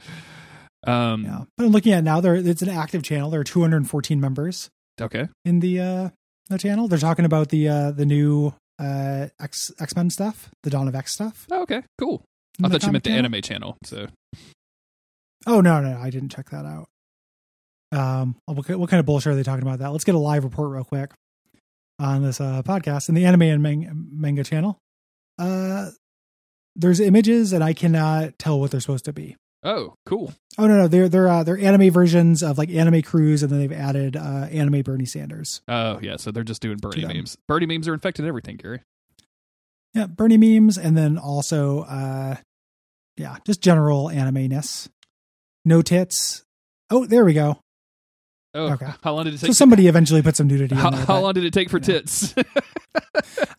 Um. 0.85 1.23
Yeah, 1.23 1.43
but 1.57 1.65
I'm 1.65 1.71
looking 1.71 1.93
at 1.93 2.03
now. 2.03 2.21
There, 2.21 2.35
it's 2.35 2.61
an 2.61 2.69
active 2.69 3.01
channel. 3.03 3.29
There 3.31 3.39
are 3.39 3.43
214 3.45 4.21
members 4.21 4.69
Okay. 5.01 5.27
in 5.43 5.59
the 5.59 5.79
uh 5.79 6.09
the 6.49 6.57
channel. 6.57 6.87
They're 6.87 6.99
talking 6.99 7.25
about 7.25 7.49
the 7.49 7.67
uh 7.69 7.91
the 7.91 8.05
new 8.05 8.53
uh 8.79 9.27
X 9.39 9.71
X 9.79 9.95
Men 9.95 10.09
stuff, 10.09 10.49
the 10.63 10.69
Dawn 10.69 10.87
of 10.87 10.95
X 10.95 11.13
stuff. 11.13 11.45
Oh, 11.51 11.61
okay. 11.63 11.83
Cool. 11.99 12.23
I 12.63 12.67
thought 12.69 12.83
you 12.83 12.91
meant 12.91 13.03
the 13.03 13.11
channel. 13.11 13.25
anime 13.25 13.41
channel. 13.41 13.77
So 13.83 14.07
Oh 15.47 15.61
no, 15.61 15.79
no, 15.81 15.97
I 15.99 16.09
didn't 16.09 16.29
check 16.29 16.49
that 16.49 16.65
out. 16.65 16.87
Um, 17.91 18.35
what, 18.45 18.69
what 18.77 18.89
kind 18.89 18.99
of 18.99 19.05
bullshit 19.05 19.31
are 19.33 19.35
they 19.35 19.43
talking 19.43 19.63
about? 19.63 19.79
That 19.79 19.91
let's 19.91 20.03
get 20.03 20.13
a 20.15 20.19
live 20.19 20.43
report 20.43 20.71
real 20.71 20.83
quick 20.83 21.11
on 21.97 22.23
this 22.23 22.39
uh, 22.39 22.61
podcast 22.63 23.09
in 23.09 23.15
the 23.15 23.25
anime 23.25 23.43
and 23.43 23.63
man- 23.63 24.07
manga 24.11 24.43
channel. 24.43 24.77
Uh, 25.37 25.89
there's 26.75 26.99
images 26.99 27.51
and 27.53 27.63
I 27.63 27.73
cannot 27.73 28.37
tell 28.37 28.59
what 28.59 28.71
they're 28.71 28.79
supposed 28.79 29.05
to 29.05 29.13
be. 29.13 29.35
Oh, 29.63 29.93
cool. 30.05 30.33
Oh 30.57 30.67
no, 30.67 30.77
no, 30.77 30.87
they're 30.87 31.09
they're 31.09 31.27
uh, 31.27 31.43
they're 31.43 31.59
anime 31.59 31.91
versions 31.91 32.41
of 32.43 32.57
like 32.57 32.69
anime 32.69 33.01
cruise, 33.01 33.43
and 33.43 33.51
then 33.51 33.59
they've 33.59 33.71
added 33.73 34.15
uh, 34.15 34.47
anime 34.51 34.81
Bernie 34.83 35.05
Sanders. 35.05 35.61
Oh 35.67 35.99
yeah. 36.01 36.15
So 36.15 36.31
they're 36.31 36.43
just 36.43 36.61
doing 36.61 36.77
Bernie 36.77 37.05
memes. 37.05 37.37
Bernie 37.47 37.65
memes 37.65 37.87
are 37.87 37.93
infected 37.93 38.25
everything, 38.25 38.55
Gary. 38.57 38.81
Yeah, 39.93 40.05
Bernie 40.07 40.37
memes, 40.37 40.77
and 40.77 40.95
then 40.95 41.17
also, 41.17 41.81
uh, 41.81 42.35
yeah, 43.17 43.37
just 43.45 43.59
general 43.61 44.09
anime 44.09 44.47
ness. 44.47 44.87
No 45.65 45.81
tits. 45.81 46.43
Oh, 46.89 47.05
there 47.05 47.25
we 47.25 47.33
go. 47.33 47.59
Oh, 48.53 48.71
Okay. 48.73 48.87
how 49.03 49.13
long 49.13 49.25
did 49.25 49.33
it 49.33 49.39
take? 49.39 49.47
So 49.47 49.53
somebody 49.53 49.87
eventually 49.87 50.21
put 50.21 50.35
some 50.35 50.47
nudity. 50.47 50.75
how, 50.75 50.87
in 50.89 50.95
there, 50.95 51.05
how 51.05 51.15
but, 51.15 51.21
long 51.21 51.33
did 51.33 51.43
it 51.45 51.53
take 51.53 51.69
for 51.69 51.79
know. 51.79 51.85
tits? 51.85 52.33
uh, 52.37 52.41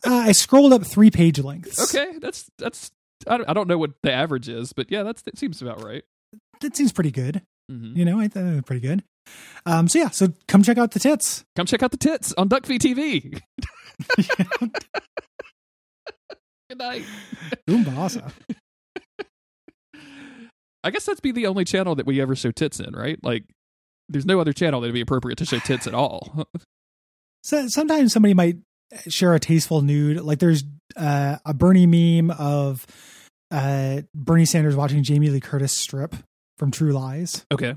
I 0.05 0.31
scrolled 0.31 0.73
up 0.73 0.83
three 0.85 1.11
page 1.11 1.39
lengths. 1.39 1.93
okay, 1.93 2.17
that's 2.19 2.49
that's. 2.57 2.91
I 3.27 3.37
don't, 3.37 3.49
I 3.49 3.53
don't 3.53 3.67
know 3.67 3.77
what 3.77 3.91
the 4.03 4.11
average 4.11 4.49
is, 4.49 4.73
but 4.73 4.91
yeah, 4.91 5.03
that's 5.03 5.21
that 5.23 5.37
seems 5.37 5.61
about 5.61 5.83
right. 5.83 6.03
that 6.61 6.75
seems 6.75 6.91
pretty 6.91 7.11
good. 7.11 7.41
hmm 7.69 7.93
You 7.95 8.05
know, 8.05 8.19
I 8.19 8.27
think 8.27 8.57
it's 8.57 8.67
pretty 8.67 8.85
good. 8.85 9.03
Um, 9.65 9.87
so 9.87 9.99
yeah, 9.99 10.09
so 10.09 10.29
come 10.47 10.63
check 10.63 10.77
out 10.77 10.91
the 10.91 10.99
tits. 10.99 11.43
Come 11.55 11.65
check 11.65 11.83
out 11.83 11.91
the 11.91 11.97
tits 11.97 12.33
on 12.37 12.49
Duckfeed 12.49 12.79
TV. 12.79 13.39
Good 16.69 16.77
night. 16.77 17.03
Umbasa. 17.67 18.31
I 20.83 20.89
guess 20.89 21.05
that's 21.05 21.19
be 21.19 21.31
the 21.31 21.45
only 21.47 21.63
channel 21.65 21.95
that 21.95 22.05
we 22.07 22.21
ever 22.21 22.35
show 22.35 22.51
tits 22.51 22.79
in, 22.79 22.95
right? 22.95 23.19
Like, 23.23 23.43
there's 24.09 24.25
no 24.25 24.39
other 24.39 24.53
channel 24.53 24.81
that'd 24.81 24.93
be 24.93 25.01
appropriate 25.01 25.37
to 25.37 25.45
show 25.45 25.59
tits 25.59 25.87
at 25.87 25.93
all. 25.93 26.47
So 27.43 27.67
sometimes 27.69 28.13
somebody 28.13 28.35
might 28.35 28.57
share 29.07 29.33
a 29.33 29.39
tasteful 29.39 29.81
nude. 29.81 30.21
Like 30.21 30.39
there's 30.39 30.63
uh, 30.97 31.37
a 31.45 31.53
Bernie 31.53 31.85
meme 31.85 32.31
of 32.31 32.85
uh, 33.51 34.01
Bernie 34.13 34.45
Sanders 34.45 34.75
watching 34.75 35.03
Jamie 35.03 35.29
Lee 35.29 35.39
Curtis 35.39 35.73
strip 35.73 36.15
from 36.57 36.71
True 36.71 36.91
Lies. 36.93 37.45
okay, 37.51 37.73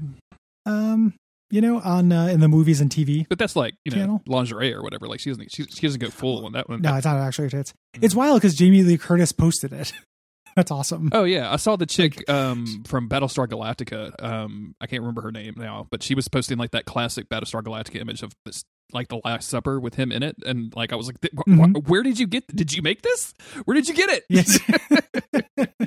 Um, 0.66 1.14
you 1.50 1.60
know, 1.60 1.80
on 1.80 2.10
uh, 2.12 2.26
in 2.26 2.40
the 2.40 2.48
movies 2.48 2.80
and 2.80 2.90
TV. 2.90 3.26
but 3.28 3.38
that's 3.38 3.54
like 3.56 3.74
you 3.84 3.94
know 3.94 4.20
lingerie 4.26 4.72
or 4.74 4.82
whatever. 4.82 5.06
Like 5.06 5.20
she 5.20 5.30
doesn't 5.30 5.50
she, 5.52 5.64
she 5.64 5.86
doesn't 5.86 6.00
go 6.00 6.10
full 6.10 6.44
on 6.46 6.52
that 6.52 6.68
one. 6.68 6.80
No, 6.82 6.94
it's 6.96 7.04
not 7.04 7.16
actually 7.18 7.48
tits. 7.50 7.72
It's 8.00 8.14
wild 8.14 8.40
because 8.40 8.54
Jamie 8.54 8.82
Lee 8.82 8.98
Curtis 8.98 9.32
posted 9.32 9.72
it. 9.72 9.92
That's 10.56 10.70
awesome. 10.70 11.10
Oh 11.12 11.24
yeah, 11.24 11.52
I 11.52 11.56
saw 11.56 11.74
the 11.76 11.86
chick 11.86 12.28
um, 12.30 12.84
from 12.86 13.08
Battlestar 13.08 13.48
Galactica. 13.48 14.14
Um, 14.22 14.74
I 14.80 14.86
can't 14.86 15.02
remember 15.02 15.22
her 15.22 15.32
name 15.32 15.54
now, 15.56 15.86
but 15.90 16.02
she 16.02 16.14
was 16.14 16.28
posting 16.28 16.58
like 16.58 16.70
that 16.72 16.84
classic 16.84 17.28
Battlestar 17.28 17.62
Galactica 17.62 18.00
image 18.00 18.22
of 18.22 18.32
this, 18.44 18.64
like 18.92 19.08
the 19.08 19.20
Last 19.24 19.48
Supper 19.48 19.80
with 19.80 19.94
him 19.94 20.12
in 20.12 20.22
it, 20.22 20.36
and 20.46 20.72
like 20.76 20.92
I 20.92 20.96
was 20.96 21.06
like, 21.06 21.16
wh- 21.22 21.48
Mhm. 21.48 21.76
wh- 21.84 21.90
where 21.90 22.02
did 22.02 22.18
you 22.18 22.26
get? 22.26 22.46
Did 22.54 22.72
you 22.72 22.82
make 22.82 23.02
this? 23.02 23.34
Where 23.64 23.74
did 23.74 23.88
you 23.88 23.94
get 23.94 24.10
it? 24.10 24.24
Yes. 24.28 24.58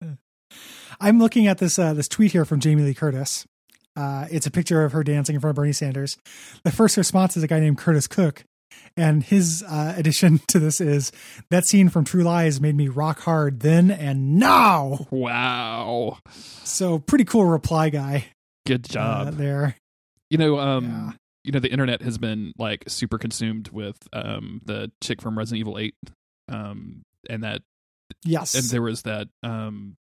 I'm 1.00 1.18
looking 1.18 1.46
at 1.46 1.58
this 1.58 1.78
uh, 1.78 1.94
this 1.94 2.08
tweet 2.08 2.32
here 2.32 2.44
from 2.44 2.60
Jamie 2.60 2.82
Lee 2.82 2.94
Curtis. 2.94 3.46
Uh, 3.96 4.26
it's 4.30 4.46
a 4.46 4.50
picture 4.50 4.84
of 4.84 4.92
her 4.92 5.02
dancing 5.04 5.34
in 5.34 5.40
front 5.40 5.50
of 5.50 5.56
Bernie 5.56 5.72
Sanders. 5.72 6.16
The 6.64 6.70
first 6.72 6.96
response 6.96 7.36
is 7.36 7.42
a 7.42 7.48
guy 7.48 7.60
named 7.60 7.78
Curtis 7.78 8.06
Cook, 8.06 8.44
and 8.96 9.22
his 9.22 9.62
uh, 9.68 9.94
addition 9.96 10.40
to 10.48 10.58
this 10.58 10.80
is 10.80 11.12
that 11.50 11.66
scene 11.66 11.88
from 11.88 12.04
True 12.04 12.22
Lies 12.22 12.60
made 12.60 12.74
me 12.76 12.88
rock 12.88 13.20
hard 13.20 13.60
then 13.60 13.90
and 13.90 14.36
now. 14.36 15.06
wow, 15.10 16.18
So 16.64 16.98
pretty 16.98 17.24
cool 17.24 17.44
reply 17.44 17.90
guy 17.90 18.26
good 18.66 18.86
uh, 18.90 19.24
job. 19.24 19.34
there. 19.34 19.76
you 20.30 20.38
know, 20.38 20.58
um, 20.58 20.84
Yeah. 20.84 21.12
You 21.48 21.52
know, 21.52 21.60
the 21.60 21.72
internet 21.72 22.02
has 22.02 22.18
been 22.18 22.52
like 22.58 22.84
super 22.88 23.16
consumed 23.16 23.68
with 23.70 23.96
um 24.12 24.60
the 24.66 24.92
chick 25.02 25.22
from 25.22 25.38
Resident 25.38 25.60
Evil 25.60 25.78
Eight, 25.78 25.94
um, 26.52 27.00
and 27.30 27.42
that 27.42 27.62
Yes. 28.22 28.54
and 28.54 28.64
there 28.64 28.82
was 28.82 29.02
that 29.02 29.28
um 29.42 29.96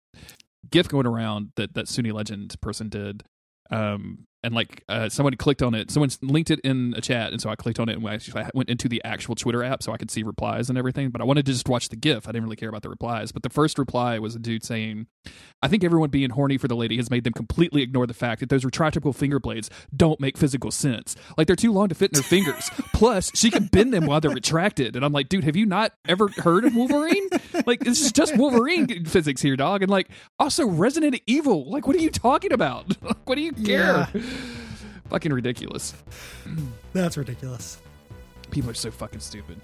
gif 0.71 0.87
going 0.87 1.05
around 1.05 1.51
that 1.55 1.75
that 1.75 1.87
Sunni 1.87 2.11
legend 2.11 2.59
person 2.61 2.89
did 2.89 3.23
um 3.69 4.25
and 4.45 4.55
like 4.55 4.83
uh, 4.87 5.09
someone 5.09 5.35
clicked 5.35 5.61
on 5.61 5.73
it. 5.73 5.91
Someone 5.91 6.09
linked 6.21 6.51
it 6.51 6.59
in 6.61 6.93
a 6.95 7.01
chat 7.01 7.31
and 7.31 7.41
so 7.41 7.49
i 7.49 7.55
clicked 7.55 7.79
on 7.79 7.89
it 7.89 7.97
and 7.97 8.07
actually 8.07 8.41
I 8.41 8.49
went 8.53 8.69
into 8.69 8.87
the 8.87 9.01
actual 9.03 9.35
twitter 9.35 9.63
app 9.63 9.83
so 9.83 9.91
i 9.91 9.97
could 9.97 10.11
see 10.11 10.23
replies 10.23 10.69
and 10.69 10.77
everything 10.77 11.09
but 11.09 11.21
i 11.21 11.23
wanted 11.23 11.45
to 11.45 11.51
just 11.51 11.67
watch 11.67 11.89
the 11.89 11.95
gif. 11.95 12.27
I 12.27 12.31
didn't 12.31 12.43
really 12.43 12.55
care 12.55 12.69
about 12.69 12.81
the 12.81 12.89
replies 12.89 13.31
but 13.31 13.43
the 13.43 13.49
first 13.49 13.77
reply 13.77 14.19
was 14.19 14.35
a 14.35 14.39
dude 14.39 14.63
saying 14.63 15.07
i 15.61 15.67
think 15.67 15.83
everyone 15.83 16.09
being 16.09 16.29
horny 16.29 16.57
for 16.57 16.67
the 16.67 16.75
lady 16.75 16.97
has 16.97 17.09
made 17.09 17.23
them 17.23 17.33
completely 17.33 17.81
ignore 17.81 18.07
the 18.07 18.13
fact 18.13 18.39
that 18.39 18.49
those 18.49 18.63
retractable 18.63 19.13
finger 19.13 19.39
blades 19.39 19.69
don't 19.95 20.19
make 20.19 20.37
physical 20.37 20.71
sense. 20.71 21.15
Like 21.37 21.47
they're 21.47 21.55
too 21.55 21.71
long 21.71 21.89
to 21.89 21.95
fit 21.95 22.11
in 22.11 22.17
her 22.17 22.23
fingers. 22.23 22.69
Plus 22.93 23.31
she 23.35 23.49
can 23.49 23.65
bend 23.65 23.93
them 23.93 24.05
while 24.05 24.21
they're 24.21 24.31
retracted. 24.31 24.95
And 24.95 25.03
i'm 25.03 25.13
like 25.13 25.29
dude 25.29 25.43
have 25.43 25.55
you 25.55 25.65
not 25.65 25.93
ever 26.07 26.27
heard 26.27 26.65
of 26.65 26.75
wolverine? 26.75 27.27
Like 27.65 27.79
this 27.79 28.01
is 28.01 28.11
just 28.11 28.37
wolverine 28.37 29.05
physics 29.05 29.41
here 29.41 29.55
dog. 29.55 29.81
And 29.81 29.91
like 29.91 30.09
also 30.39 30.67
resident 30.67 31.19
evil. 31.25 31.69
Like 31.69 31.87
what 31.87 31.95
are 31.95 31.99
you 31.99 32.11
talking 32.11 32.51
about? 32.51 32.95
What 33.25 33.35
do 33.35 33.41
you 33.41 33.53
care 33.53 34.07
fucking 35.09 35.31
ridiculous 35.33 35.93
That's 36.93 37.17
ridiculous. 37.17 37.77
people 38.51 38.69
are 38.69 38.75
so 38.75 38.91
fucking 38.91 39.19
stupid 39.19 39.59